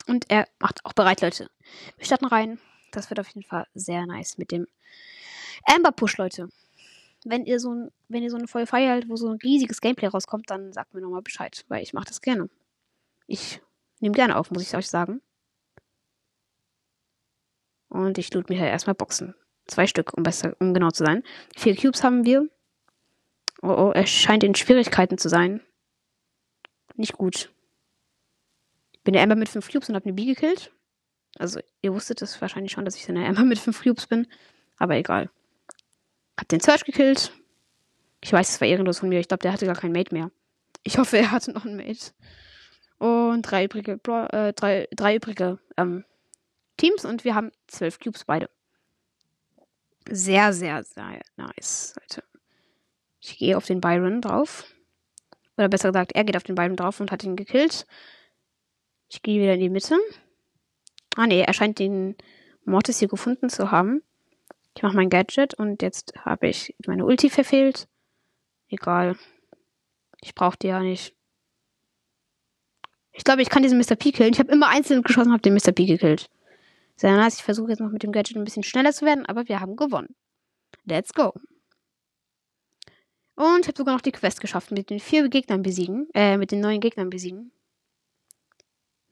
Und 0.06 0.30
er 0.30 0.46
macht 0.60 0.84
auch 0.84 0.92
bereit, 0.92 1.20
Leute. 1.20 1.50
Wir 1.96 2.06
starten 2.06 2.26
rein. 2.26 2.60
Das 2.92 3.10
wird 3.10 3.18
auf 3.18 3.26
jeden 3.26 3.42
Fall 3.42 3.66
sehr 3.74 4.06
nice 4.06 4.38
mit 4.38 4.52
dem 4.52 4.68
Amber 5.64 5.92
Push, 5.92 6.16
Leute. 6.18 6.48
Wenn 7.24 7.44
ihr 7.44 7.58
so 7.58 7.72
ein, 7.72 7.90
wenn 8.08 8.22
ihr 8.22 8.30
so 8.30 8.36
eine 8.36 8.46
Folge 8.46 8.66
feiert, 8.66 9.08
wo 9.08 9.16
so 9.16 9.28
ein 9.28 9.38
riesiges 9.42 9.80
Gameplay 9.80 10.06
rauskommt, 10.06 10.50
dann 10.50 10.72
sagt 10.72 10.94
mir 10.94 11.00
nochmal 11.00 11.22
Bescheid, 11.22 11.64
weil 11.68 11.82
ich 11.82 11.92
mache 11.92 12.06
das 12.06 12.20
gerne. 12.20 12.48
Ich 13.26 13.60
nehme 14.00 14.14
gerne 14.14 14.36
auf, 14.36 14.50
muss 14.50 14.62
ich 14.62 14.76
euch 14.76 14.88
sagen. 14.88 15.20
Und 17.88 18.18
ich 18.18 18.32
loot 18.32 18.48
mir 18.48 18.56
hier 18.56 18.66
erstmal 18.66 18.94
Boxen. 18.94 19.34
Zwei 19.66 19.86
Stück, 19.86 20.16
um 20.16 20.22
besser, 20.22 20.56
um 20.60 20.74
genau 20.74 20.90
zu 20.90 21.04
sein. 21.04 21.22
Vier 21.56 21.74
Cubes 21.74 22.04
haben 22.04 22.24
wir. 22.24 22.48
Oh, 23.62 23.68
oh, 23.68 23.90
er 23.92 24.06
scheint 24.06 24.44
in 24.44 24.54
Schwierigkeiten 24.54 25.18
zu 25.18 25.28
sein. 25.28 25.60
Nicht 26.94 27.14
gut. 27.14 27.52
Bin 29.02 29.14
der 29.14 29.22
Amber 29.22 29.36
mit 29.36 29.48
fünf 29.48 29.70
Cubes 29.70 29.88
und 29.88 29.94
habe 29.94 30.04
eine 30.04 30.14
B 30.14 30.24
gekillt. 30.24 30.72
Also, 31.38 31.60
ihr 31.82 31.92
wusstet 31.92 32.22
es 32.22 32.40
wahrscheinlich 32.40 32.72
schon, 32.72 32.84
dass 32.84 32.96
ich 32.96 33.08
eine 33.08 33.26
Amber 33.26 33.44
mit 33.44 33.58
fünf 33.58 33.82
Cubes 33.82 34.06
bin. 34.06 34.26
Aber 34.78 34.94
egal. 34.94 35.30
Hab 36.38 36.48
den 36.48 36.60
Search 36.60 36.84
gekillt. 36.84 37.32
Ich 38.22 38.32
weiß, 38.32 38.50
es 38.50 38.60
war 38.60 38.68
ehrenlos 38.68 38.98
von 38.98 39.08
mir. 39.08 39.20
Ich 39.20 39.28
glaube, 39.28 39.42
der 39.42 39.52
hatte 39.52 39.66
gar 39.66 39.76
kein 39.76 39.92
Mate 39.92 40.14
mehr. 40.14 40.30
Ich 40.82 40.98
hoffe, 40.98 41.18
er 41.18 41.30
hatte 41.30 41.52
noch 41.52 41.64
ein 41.64 41.76
Mate. 41.76 42.12
Und 42.98 43.42
drei 43.42 43.64
übrige, 43.64 43.92
äh, 44.32 44.52
drei, 44.52 44.88
drei 44.92 45.16
übrige 45.16 45.58
ähm, 45.76 46.04
Teams 46.76 47.04
und 47.04 47.24
wir 47.24 47.34
haben 47.34 47.52
zwölf 47.66 47.98
Cubes 47.98 48.24
beide. 48.24 48.48
Sehr, 50.08 50.52
sehr, 50.52 50.84
sehr 50.84 51.20
nice, 51.36 51.94
Leute. 52.00 52.22
Ich 53.20 53.38
gehe 53.38 53.56
auf 53.56 53.66
den 53.66 53.80
Byron 53.80 54.20
drauf. 54.20 54.64
Oder 55.56 55.68
besser 55.68 55.90
gesagt, 55.90 56.12
er 56.12 56.24
geht 56.24 56.36
auf 56.36 56.42
den 56.42 56.54
Byron 56.54 56.76
drauf 56.76 57.00
und 57.00 57.10
hat 57.10 57.24
ihn 57.24 57.36
gekillt. 57.36 57.86
Ich 59.08 59.22
gehe 59.22 59.40
wieder 59.40 59.54
in 59.54 59.60
die 59.60 59.70
Mitte. 59.70 59.96
Ah 61.16 61.26
nee, 61.26 61.40
er 61.40 61.54
scheint 61.54 61.78
den 61.78 62.14
Mortis 62.64 62.98
hier 62.98 63.08
gefunden 63.08 63.48
zu 63.48 63.70
haben. 63.70 64.02
Ich 64.76 64.82
mache 64.82 64.94
mein 64.94 65.08
Gadget 65.08 65.54
und 65.54 65.80
jetzt 65.80 66.12
habe 66.18 66.48
ich 66.48 66.74
meine 66.86 67.06
Ulti 67.06 67.30
verfehlt. 67.30 67.88
Egal. 68.68 69.16
Ich 70.20 70.34
brauche 70.34 70.58
die 70.58 70.66
ja 70.66 70.80
nicht. 70.80 71.16
Ich 73.12 73.24
glaube, 73.24 73.40
ich 73.40 73.48
kann 73.48 73.62
diesen 73.62 73.78
Mr. 73.78 73.96
P 73.96 74.12
killen. 74.12 74.34
Ich 74.34 74.38
habe 74.38 74.52
immer 74.52 74.68
einzeln 74.68 75.02
geschossen 75.02 75.28
und 75.28 75.32
habe 75.32 75.42
den 75.42 75.54
Mr. 75.54 75.72
P 75.72 75.86
gekillt. 75.86 76.28
Sehr 76.96 77.16
nice. 77.16 77.36
Ich 77.36 77.42
versuche 77.42 77.70
jetzt 77.70 77.80
noch 77.80 77.90
mit 77.90 78.02
dem 78.02 78.12
Gadget 78.12 78.36
ein 78.36 78.44
bisschen 78.44 78.62
schneller 78.62 78.92
zu 78.92 79.06
werden, 79.06 79.24
aber 79.24 79.48
wir 79.48 79.60
haben 79.60 79.76
gewonnen. 79.76 80.14
Let's 80.84 81.14
go. 81.14 81.32
Und 83.34 83.60
ich 83.60 83.68
habe 83.68 83.78
sogar 83.78 83.94
noch 83.94 84.02
die 84.02 84.12
Quest 84.12 84.42
geschafft 84.42 84.72
mit 84.72 84.90
den 84.90 85.00
vier 85.00 85.26
Gegnern 85.30 85.62
besiegen. 85.62 86.08
Äh, 86.12 86.36
mit 86.36 86.50
den 86.50 86.60
neuen 86.60 86.80
Gegnern 86.80 87.08
besiegen. 87.08 87.50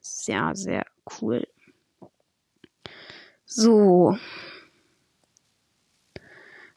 Sehr, 0.01 0.55
sehr 0.55 0.85
cool. 1.23 1.47
So. 3.47 4.19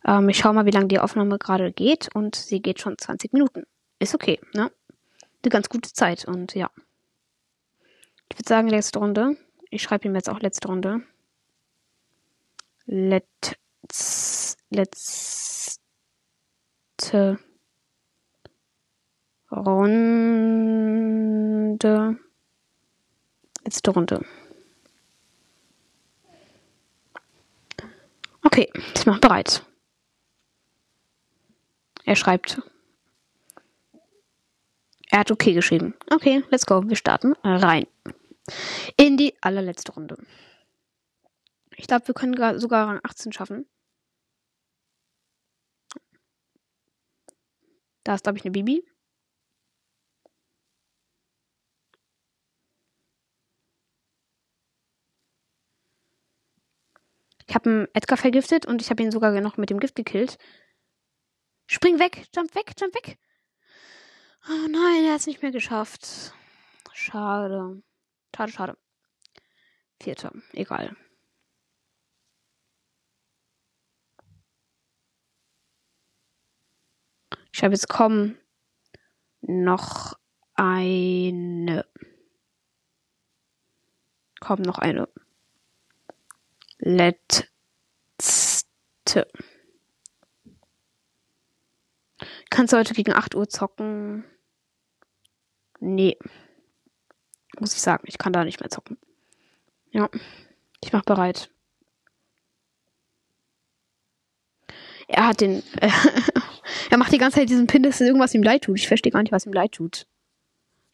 Ähm, 0.07 0.29
ich 0.29 0.37
schaue 0.37 0.53
mal, 0.53 0.65
wie 0.65 0.71
lange 0.71 0.87
die 0.87 0.99
Aufnahme 0.99 1.37
gerade 1.37 1.71
geht. 1.71 2.09
Und 2.15 2.35
sie 2.35 2.61
geht 2.61 2.79
schon 2.79 2.97
20 2.97 3.33
Minuten. 3.33 3.63
Ist 3.99 4.15
okay, 4.15 4.39
ne? 4.53 4.71
Eine 5.43 5.49
ganz 5.49 5.69
gute 5.69 5.91
Zeit. 5.93 6.25
Und 6.25 6.55
ja. 6.55 6.71
Ich 8.29 8.37
würde 8.39 8.47
sagen, 8.49 8.69
letzte 8.69 8.99
Runde. 8.99 9.37
Ich 9.69 9.83
schreibe 9.83 10.07
ihm 10.07 10.15
jetzt 10.15 10.29
auch 10.29 10.39
letzte 10.39 10.69
Runde. 10.69 11.01
Let's, 12.85 14.55
letzte 14.69 15.77
Runde. 19.51 20.57
Letzte 23.63 23.91
Runde. 23.91 24.25
Okay, 28.43 28.71
ich 28.95 29.05
mache 29.05 29.19
bereit. 29.19 29.66
Er 32.07 32.15
schreibt. 32.15 32.61
Er 35.09 35.19
hat 35.19 35.29
okay 35.29 35.53
geschrieben. 35.53 35.93
Okay, 36.09 36.41
let's 36.51 36.65
go. 36.65 36.81
Wir 36.87 36.95
starten 36.95 37.33
rein. 37.43 37.85
In 38.95 39.17
die 39.17 39.35
allerletzte 39.41 39.91
Runde. 39.91 40.17
Ich 41.75 41.85
glaube, 41.85 42.07
wir 42.07 42.15
können 42.15 42.59
sogar 42.61 42.87
Rang 42.87 43.01
18 43.03 43.33
schaffen. 43.33 43.65
Da 48.05 48.15
ist, 48.15 48.23
glaube 48.23 48.37
ich, 48.37 48.45
eine 48.45 48.51
Bibi. 48.51 48.87
Ich 57.47 57.53
habe 57.53 57.69
einen 57.69 57.87
Edgar 57.93 58.17
vergiftet 58.17 58.65
und 58.65 58.81
ich 58.81 58.89
habe 58.89 59.03
ihn 59.03 59.11
sogar 59.11 59.41
noch 59.41 59.57
mit 59.57 59.69
dem 59.69 59.81
Gift 59.81 59.95
gekillt. 59.95 60.37
Spring 61.67 61.99
weg, 61.99 62.25
jump 62.33 62.55
weg, 62.55 62.73
jump 62.79 62.95
weg. 62.95 63.17
Oh 64.49 64.67
nein, 64.69 65.05
er 65.05 65.13
hat 65.13 65.19
es 65.19 65.27
nicht 65.27 65.41
mehr 65.41 65.51
geschafft. 65.51 66.33
Schade. 66.93 67.83
Schade, 68.35 68.51
schade. 68.51 68.77
Vierter, 70.01 70.31
egal. 70.53 70.95
Ich 77.51 77.63
habe 77.63 77.73
jetzt 77.73 77.89
kommen 77.89 78.37
noch 79.41 80.13
eine. 80.53 81.85
Komm, 84.39 84.61
noch 84.61 84.77
eine. 84.77 85.09
Letzte. 86.77 87.47
Kannst 92.49 92.73
du 92.73 92.77
heute 92.77 92.93
gegen 92.93 93.13
8 93.13 93.35
Uhr 93.35 93.49
zocken? 93.49 94.23
Nee. 95.79 96.17
Muss 97.59 97.73
ich 97.73 97.81
sagen, 97.81 98.03
ich 98.07 98.17
kann 98.17 98.33
da 98.33 98.43
nicht 98.43 98.59
mehr 98.59 98.69
zocken. 98.69 98.97
Ja. 99.91 100.09
Ich 100.83 100.93
mach 100.93 101.03
bereit. 101.03 101.49
Er 105.07 105.27
hat 105.27 105.41
den. 105.41 105.63
Äh, 105.79 105.89
er 106.91 106.97
macht 106.97 107.11
die 107.11 107.17
ganze 107.17 107.39
Zeit 107.39 107.49
diesen 107.49 107.67
Pin, 107.67 107.83
dass 107.83 108.01
irgendwas 108.01 108.33
ihm 108.33 108.43
leid 108.43 108.63
tut. 108.63 108.77
Ich 108.77 108.87
verstehe 108.87 109.11
gar 109.11 109.21
nicht, 109.21 109.31
was 109.31 109.45
ihm 109.45 109.53
leid 109.53 109.73
tut. 109.73 110.05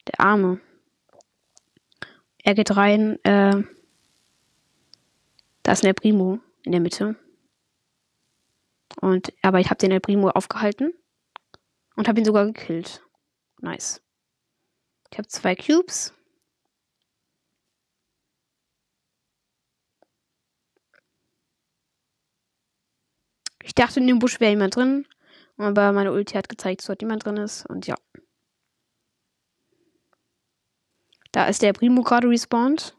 Der 0.06 0.20
Arme. 0.20 0.60
Er 2.42 2.54
geht 2.54 2.76
rein. 2.76 3.22
Äh, 3.24 3.62
da 5.62 5.72
ist 5.72 5.82
ein 5.82 5.88
El 5.88 5.94
Primo 5.94 6.40
in 6.62 6.72
der 6.72 6.80
Mitte. 6.80 7.16
Und, 9.00 9.32
aber 9.42 9.60
ich 9.60 9.70
habe 9.70 9.78
den 9.78 9.90
El 9.90 10.00
Primo 10.00 10.30
aufgehalten. 10.30 10.94
Und 11.96 12.08
habe 12.08 12.18
ihn 12.18 12.24
sogar 12.24 12.46
gekillt. 12.46 13.02
Nice. 13.60 14.02
Ich 15.10 15.18
habe 15.18 15.28
zwei 15.28 15.54
Cubes. 15.54 16.12
Ich 23.62 23.74
dachte, 23.74 24.00
in 24.00 24.06
dem 24.06 24.18
Busch 24.18 24.40
wäre 24.40 24.50
jemand 24.50 24.76
drin. 24.76 25.06
Aber 25.56 25.92
meine 25.92 26.12
Ulti 26.12 26.34
hat 26.34 26.48
gezeigt, 26.48 26.80
dass 26.80 26.86
dort 26.86 27.00
jemand 27.00 27.24
drin 27.24 27.36
ist. 27.36 27.64
Und 27.66 27.86
ja. 27.86 27.96
Da 31.32 31.46
ist 31.46 31.62
der 31.62 31.72
Primo 31.72 32.02
gerade 32.02 32.28
respawned. 32.28 32.96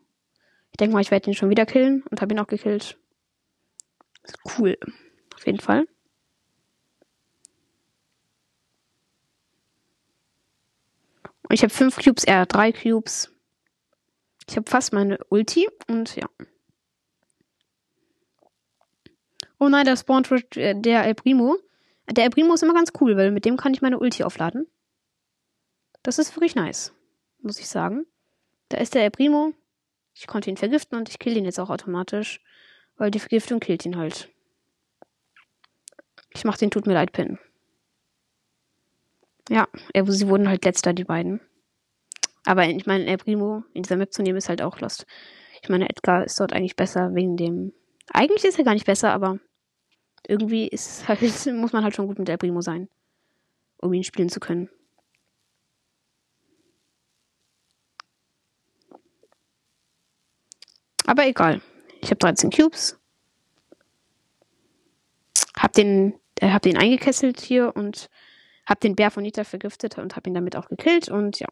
Ich 0.72 0.78
denke 0.78 0.94
mal, 0.94 1.02
ich 1.02 1.12
werde 1.12 1.30
ihn 1.30 1.36
schon 1.36 1.50
wieder 1.50 1.66
killen. 1.66 2.04
Und 2.10 2.22
habe 2.22 2.34
ihn 2.34 2.40
auch 2.40 2.48
gekillt. 2.48 2.98
Cool. 4.58 4.78
Auf 5.36 5.46
jeden 5.46 5.60
Fall. 5.60 5.86
Ich 11.50 11.62
habe 11.62 11.74
fünf 11.74 11.98
Cubes, 11.98 12.24
er 12.24 12.42
hat 12.42 12.54
drei 12.54 12.72
Cubes. 12.72 13.32
Ich 14.48 14.56
habe 14.56 14.70
fast 14.70 14.94
meine 14.94 15.18
Ulti 15.30 15.68
und 15.88 16.16
ja. 16.16 16.28
Oh 19.60 19.70
nein, 19.70 19.86
da 19.86 19.96
spawnt 19.96 20.30
äh, 20.58 20.76
der 20.76 21.06
El 21.06 21.16
Primo. 21.16 21.58
Der 22.10 22.26
El 22.26 22.30
Primo 22.30 22.54
ist 22.54 22.64
immer 22.64 22.74
ganz 22.74 22.92
cool, 23.00 23.18
weil 23.18 23.32
mit 23.32 23.46
dem 23.46 23.58
kann 23.58 23.74
ich 23.74 23.82
meine 23.82 24.00
Ulti 24.00 24.24
aufladen. 24.24 24.68
Das 26.04 26.20
ist 26.20 26.36
wirklich 26.36 26.56
nice, 26.56 26.94
muss 27.42 27.60
ich 27.60 27.68
sagen. 27.68 28.06
Da 28.70 28.78
ist 28.78 28.94
der 28.94 29.04
El 29.04 29.12
Primo. 29.12 29.54
Ich 30.14 30.28
konnte 30.28 30.50
ihn 30.50 30.58
vergiften 30.58 30.98
und 30.98 31.10
ich 31.10 31.20
kill 31.20 31.36
ihn 31.36 31.46
jetzt 31.46 31.60
auch 31.60 31.70
automatisch, 31.70 32.42
weil 32.98 33.12
die 33.12 33.20
Vergiftung 33.20 33.60
killt 33.60 33.86
ihn 33.86 33.98
halt. 33.98 34.30
Ich 36.30 36.44
mach 36.44 36.58
den 36.58 36.72
Tut 36.72 36.86
mir 36.86 36.94
leid 36.94 37.12
Pin. 37.12 37.40
Ja, 39.50 39.68
sie 39.94 40.28
wurden 40.28 40.50
halt 40.50 40.66
letzter, 40.66 40.94
die 40.94 41.04
beiden. 41.04 41.40
Aber 42.46 42.68
ich 42.68 42.86
meine, 42.86 43.06
El 43.06 43.18
Primo 43.18 43.64
in 43.74 43.84
dieser 43.84 43.98
Map 43.98 44.14
zu 44.14 44.22
nehmen 44.22 44.38
ist 44.38 44.50
halt 44.50 44.62
auch 44.62 44.80
lost. 44.80 45.06
Ich 45.62 45.70
meine, 45.70 45.90
Edgar 45.90 46.24
ist 46.26 46.40
dort 46.40 46.54
eigentlich 46.54 46.76
besser 46.76 47.14
wegen 47.16 47.38
dem. 47.38 47.74
Eigentlich 48.12 48.44
ist 48.44 48.58
er 48.60 48.66
gar 48.66 48.74
nicht 48.74 48.86
besser, 48.86 49.12
aber 49.12 49.40
irgendwie 50.28 50.68
ist 50.68 51.08
halt, 51.08 51.22
muss 51.54 51.74
man 51.74 51.84
halt 51.84 51.96
schon 51.96 52.08
gut 52.08 52.20
mit 52.20 52.30
El 52.30 52.38
Primo 52.38 52.62
sein, 52.62 52.88
um 53.78 53.94
ihn 53.94 54.04
spielen 54.04 54.30
zu 54.30 54.40
können. 54.40 54.70
Aber 61.08 61.28
egal. 61.28 61.62
Ich 62.02 62.10
habe 62.10 62.18
13 62.18 62.50
Cubes. 62.50 63.00
Hab 65.58 65.74
den, 65.74 66.20
äh, 66.40 66.50
hab 66.52 66.62
den 66.64 66.78
eingekesselt 66.78 67.40
hier 67.42 67.76
und 67.76 68.10
hab 68.66 68.80
den 68.82 68.96
Bär 68.96 69.12
von 69.12 69.24
Nita 69.24 69.44
vergiftet 69.44 69.98
und 69.98 70.16
hab 70.16 70.28
ihn 70.28 70.34
damit 70.34 70.56
auch 70.56 70.68
gekillt 70.70 71.10
und 71.10 71.40
ja. 71.40 71.48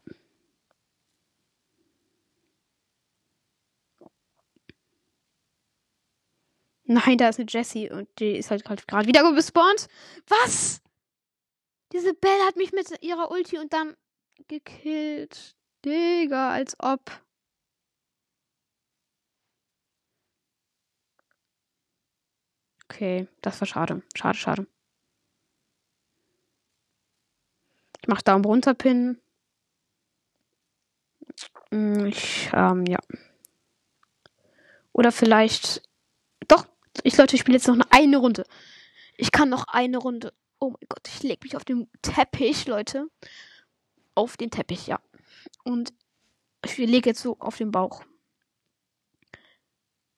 Nein, 6.86 7.16
da 7.16 7.28
ist 7.30 7.38
eine 7.38 7.48
Jessie 7.48 7.90
und 7.90 8.08
die 8.18 8.36
ist 8.36 8.50
halt 8.50 8.64
gerade 8.64 9.08
wieder 9.08 9.32
gespawnt. 9.32 9.88
Was? 10.28 10.82
Diese 11.92 12.12
Belle 12.12 12.44
hat 12.46 12.56
mich 12.56 12.72
mit 12.72 13.02
ihrer 13.02 13.30
Ulti 13.30 13.58
und 13.58 13.72
dann 13.72 13.96
gekillt. 14.48 15.56
Digga, 15.84 16.50
als 16.50 16.76
ob. 16.78 17.00
Okay, 22.84 23.28
das 23.42 23.60
war 23.60 23.66
schade. 23.66 24.02
Schade, 24.14 24.38
schade. 24.38 24.66
Ich 28.04 28.08
mach 28.08 28.20
Daumen 28.20 28.44
runter 28.44 28.74
Pin. 28.74 29.18
Hm, 31.70 32.04
ich, 32.04 32.50
ähm, 32.52 32.84
ja. 32.84 32.98
Oder 34.92 35.10
vielleicht. 35.10 35.88
Doch, 36.46 36.66
ich 37.02 37.16
Leute, 37.16 37.34
ich 37.34 37.40
spiele 37.40 37.56
jetzt 37.56 37.66
noch 37.66 37.78
eine 37.88 38.18
Runde. 38.18 38.44
Ich 39.16 39.32
kann 39.32 39.48
noch 39.48 39.68
eine 39.68 39.96
Runde. 39.96 40.34
Oh 40.58 40.72
mein 40.72 40.86
Gott, 40.86 41.08
ich 41.08 41.22
leg 41.22 41.42
mich 41.42 41.56
auf 41.56 41.64
den 41.64 41.88
Teppich, 42.02 42.66
Leute. 42.66 43.06
Auf 44.14 44.36
den 44.36 44.50
Teppich, 44.50 44.86
ja. 44.86 45.00
Und 45.62 45.94
ich 46.62 46.76
lege 46.76 47.08
jetzt 47.08 47.22
so 47.22 47.38
auf 47.38 47.56
den 47.56 47.70
Bauch. 47.70 48.04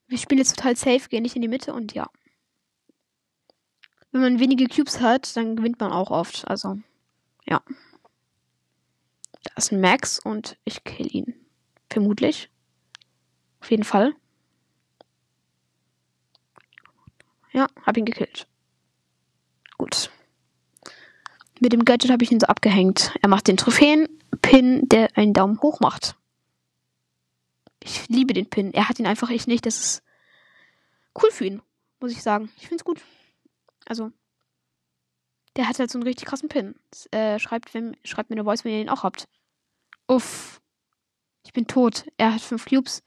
Wir 0.08 0.18
spielen 0.18 0.38
jetzt 0.38 0.56
total 0.56 0.74
safe, 0.74 1.08
gehen 1.08 1.22
nicht 1.22 1.36
in 1.36 1.42
die 1.42 1.46
Mitte 1.46 1.72
und 1.72 1.94
ja. 1.94 2.10
Wenn 4.10 4.22
man 4.22 4.40
wenige 4.40 4.66
Cubes 4.66 5.00
hat, 5.00 5.36
dann 5.36 5.54
gewinnt 5.54 5.78
man 5.78 5.92
auch 5.92 6.10
oft. 6.10 6.48
Also, 6.48 6.80
ja. 7.48 7.62
Da 9.42 9.52
ist 9.56 9.72
ein 9.72 9.80
Max 9.80 10.18
und 10.18 10.58
ich 10.64 10.84
kill 10.84 11.14
ihn. 11.14 11.34
Vermutlich. 11.88 12.50
Auf 13.60 13.70
jeden 13.70 13.84
Fall. 13.84 14.14
Ja, 17.52 17.68
hab 17.84 17.96
ihn 17.96 18.04
gekillt. 18.04 18.46
Gut. 19.78 20.10
Mit 21.60 21.72
dem 21.72 21.84
Gadget 21.84 22.10
habe 22.10 22.22
ich 22.22 22.30
ihn 22.30 22.40
so 22.40 22.46
abgehängt. 22.46 23.14
Er 23.22 23.28
macht 23.28 23.48
den 23.48 23.56
Trophäen-Pin, 23.56 24.88
der 24.88 25.16
einen 25.16 25.32
Daumen 25.32 25.60
hoch 25.62 25.80
macht. 25.80 26.16
Ich 27.82 28.08
liebe 28.08 28.34
den 28.34 28.50
Pin. 28.50 28.74
Er 28.74 28.88
hat 28.88 28.98
ihn 28.98 29.06
einfach 29.06 29.30
ich 29.30 29.46
nicht. 29.46 29.64
Das 29.64 29.78
ist 29.78 30.02
cool 31.22 31.30
für 31.30 31.46
ihn, 31.46 31.62
muss 32.00 32.12
ich 32.12 32.22
sagen. 32.22 32.50
Ich 32.56 32.68
finde 32.68 32.76
es 32.76 32.84
gut. 32.84 33.00
Also, 33.86 34.12
der 35.56 35.68
hat 35.68 35.78
halt 35.78 35.90
so 35.90 35.98
einen 35.98 36.06
richtig 36.06 36.26
krassen 36.26 36.48
Pin. 36.48 36.74
Äh, 37.10 37.38
schreibt, 37.38 37.74
wenn, 37.74 37.96
schreibt 38.04 38.30
mir 38.30 38.36
eine 38.36 38.44
Voice, 38.44 38.64
wenn 38.64 38.72
ihr 38.72 38.80
ihn 38.80 38.88
auch 38.90 39.02
habt. 39.02 39.28
Uff. 40.06 40.60
Ich 41.44 41.52
bin 41.52 41.66
tot. 41.66 42.06
Er 42.16 42.34
hat 42.34 42.40
fünf 42.40 42.66
Cubes 42.66 43.02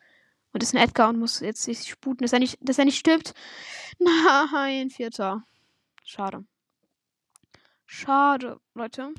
und 0.51 0.63
ist 0.63 0.73
ein 0.73 0.81
Edgar 0.81 1.09
und 1.09 1.19
muss 1.19 1.39
jetzt 1.41 1.63
sich 1.63 1.89
sputen, 1.89 2.23
dass 2.23 2.33
er 2.33 2.39
nicht, 2.39 2.57
dass 2.61 2.79
er 2.79 2.85
nicht 2.85 2.97
stirbt. 2.97 3.33
Nein, 3.99 4.89
vierter. 4.89 5.43
Schade. 6.03 6.45
Schade, 7.85 8.59
Leute. 8.73 9.13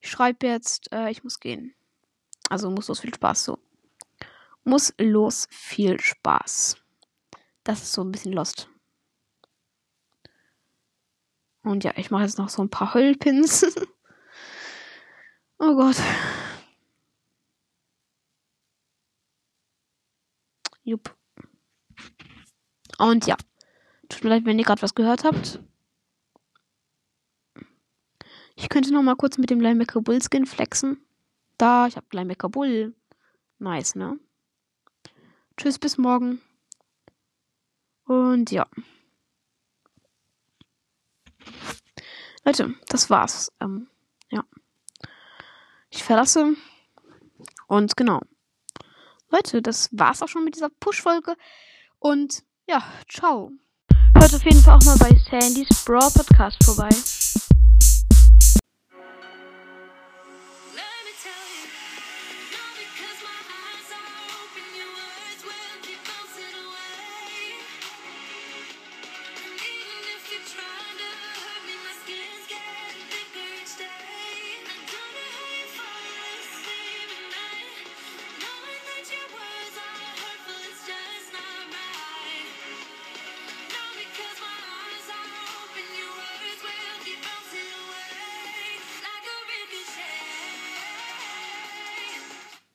Ich 0.00 0.10
schreibe 0.10 0.46
jetzt, 0.46 0.92
äh, 0.92 1.10
ich 1.10 1.24
muss 1.24 1.40
gehen. 1.40 1.74
Also 2.48 2.70
muss 2.70 2.88
los, 2.88 3.00
viel 3.00 3.14
Spaß 3.14 3.44
so. 3.44 3.58
Muss 4.64 4.94
los, 4.98 5.46
viel 5.50 5.98
Spaß. 6.00 6.76
Das 7.64 7.82
ist 7.82 7.92
so 7.92 8.02
ein 8.02 8.12
bisschen 8.12 8.32
lost. 8.32 8.68
Und 11.66 11.82
ja, 11.82 11.92
ich 11.96 12.12
mache 12.12 12.22
jetzt 12.22 12.38
noch 12.38 12.48
so 12.48 12.62
ein 12.62 12.70
paar 12.70 12.94
Höllpins. 12.94 13.64
oh 15.58 15.74
Gott. 15.74 15.96
Jupp. 20.84 21.16
Und 22.98 23.26
ja. 23.26 23.36
Tut 24.08 24.22
mir 24.22 24.30
leid, 24.30 24.44
wenn 24.44 24.60
ihr 24.60 24.64
gerade 24.64 24.80
was 24.80 24.94
gehört 24.94 25.24
habt. 25.24 25.58
Ich 28.54 28.68
könnte 28.68 28.92
noch 28.92 29.02
mal 29.02 29.16
kurz 29.16 29.36
mit 29.36 29.50
dem 29.50 29.60
Linebacker 29.60 30.02
Bull 30.02 30.20
Skin 30.22 30.46
flexen. 30.46 31.04
Da, 31.58 31.88
ich 31.88 31.96
habe 31.96 32.06
Linebacker 32.12 32.48
Bull. 32.48 32.94
Nice, 33.58 33.96
ne? 33.96 34.20
Tschüss, 35.56 35.80
bis 35.80 35.98
morgen. 35.98 36.40
Und 38.04 38.52
ja. 38.52 38.68
Leute, 42.46 42.74
das 42.88 43.10
war's. 43.10 43.50
Ähm, 43.60 43.88
ja. 44.30 44.44
Ich 45.90 46.04
verlasse. 46.04 46.54
Und 47.66 47.96
genau. 47.96 48.20
Leute, 49.30 49.60
das 49.60 49.88
war's 49.90 50.22
auch 50.22 50.28
schon 50.28 50.44
mit 50.44 50.54
dieser 50.54 50.68
Push-Folge. 50.68 51.34
Und 51.98 52.44
ja, 52.68 52.84
ciao. 53.08 53.50
Hört 54.16 54.32
auf 54.32 54.44
jeden 54.44 54.62
Fall 54.62 54.76
auch 54.76 54.84
mal 54.84 54.96
bei 54.96 55.10
Sandys 55.28 55.84
Brawl 55.84 56.12
Podcast 56.12 56.62
vorbei. 56.64 56.90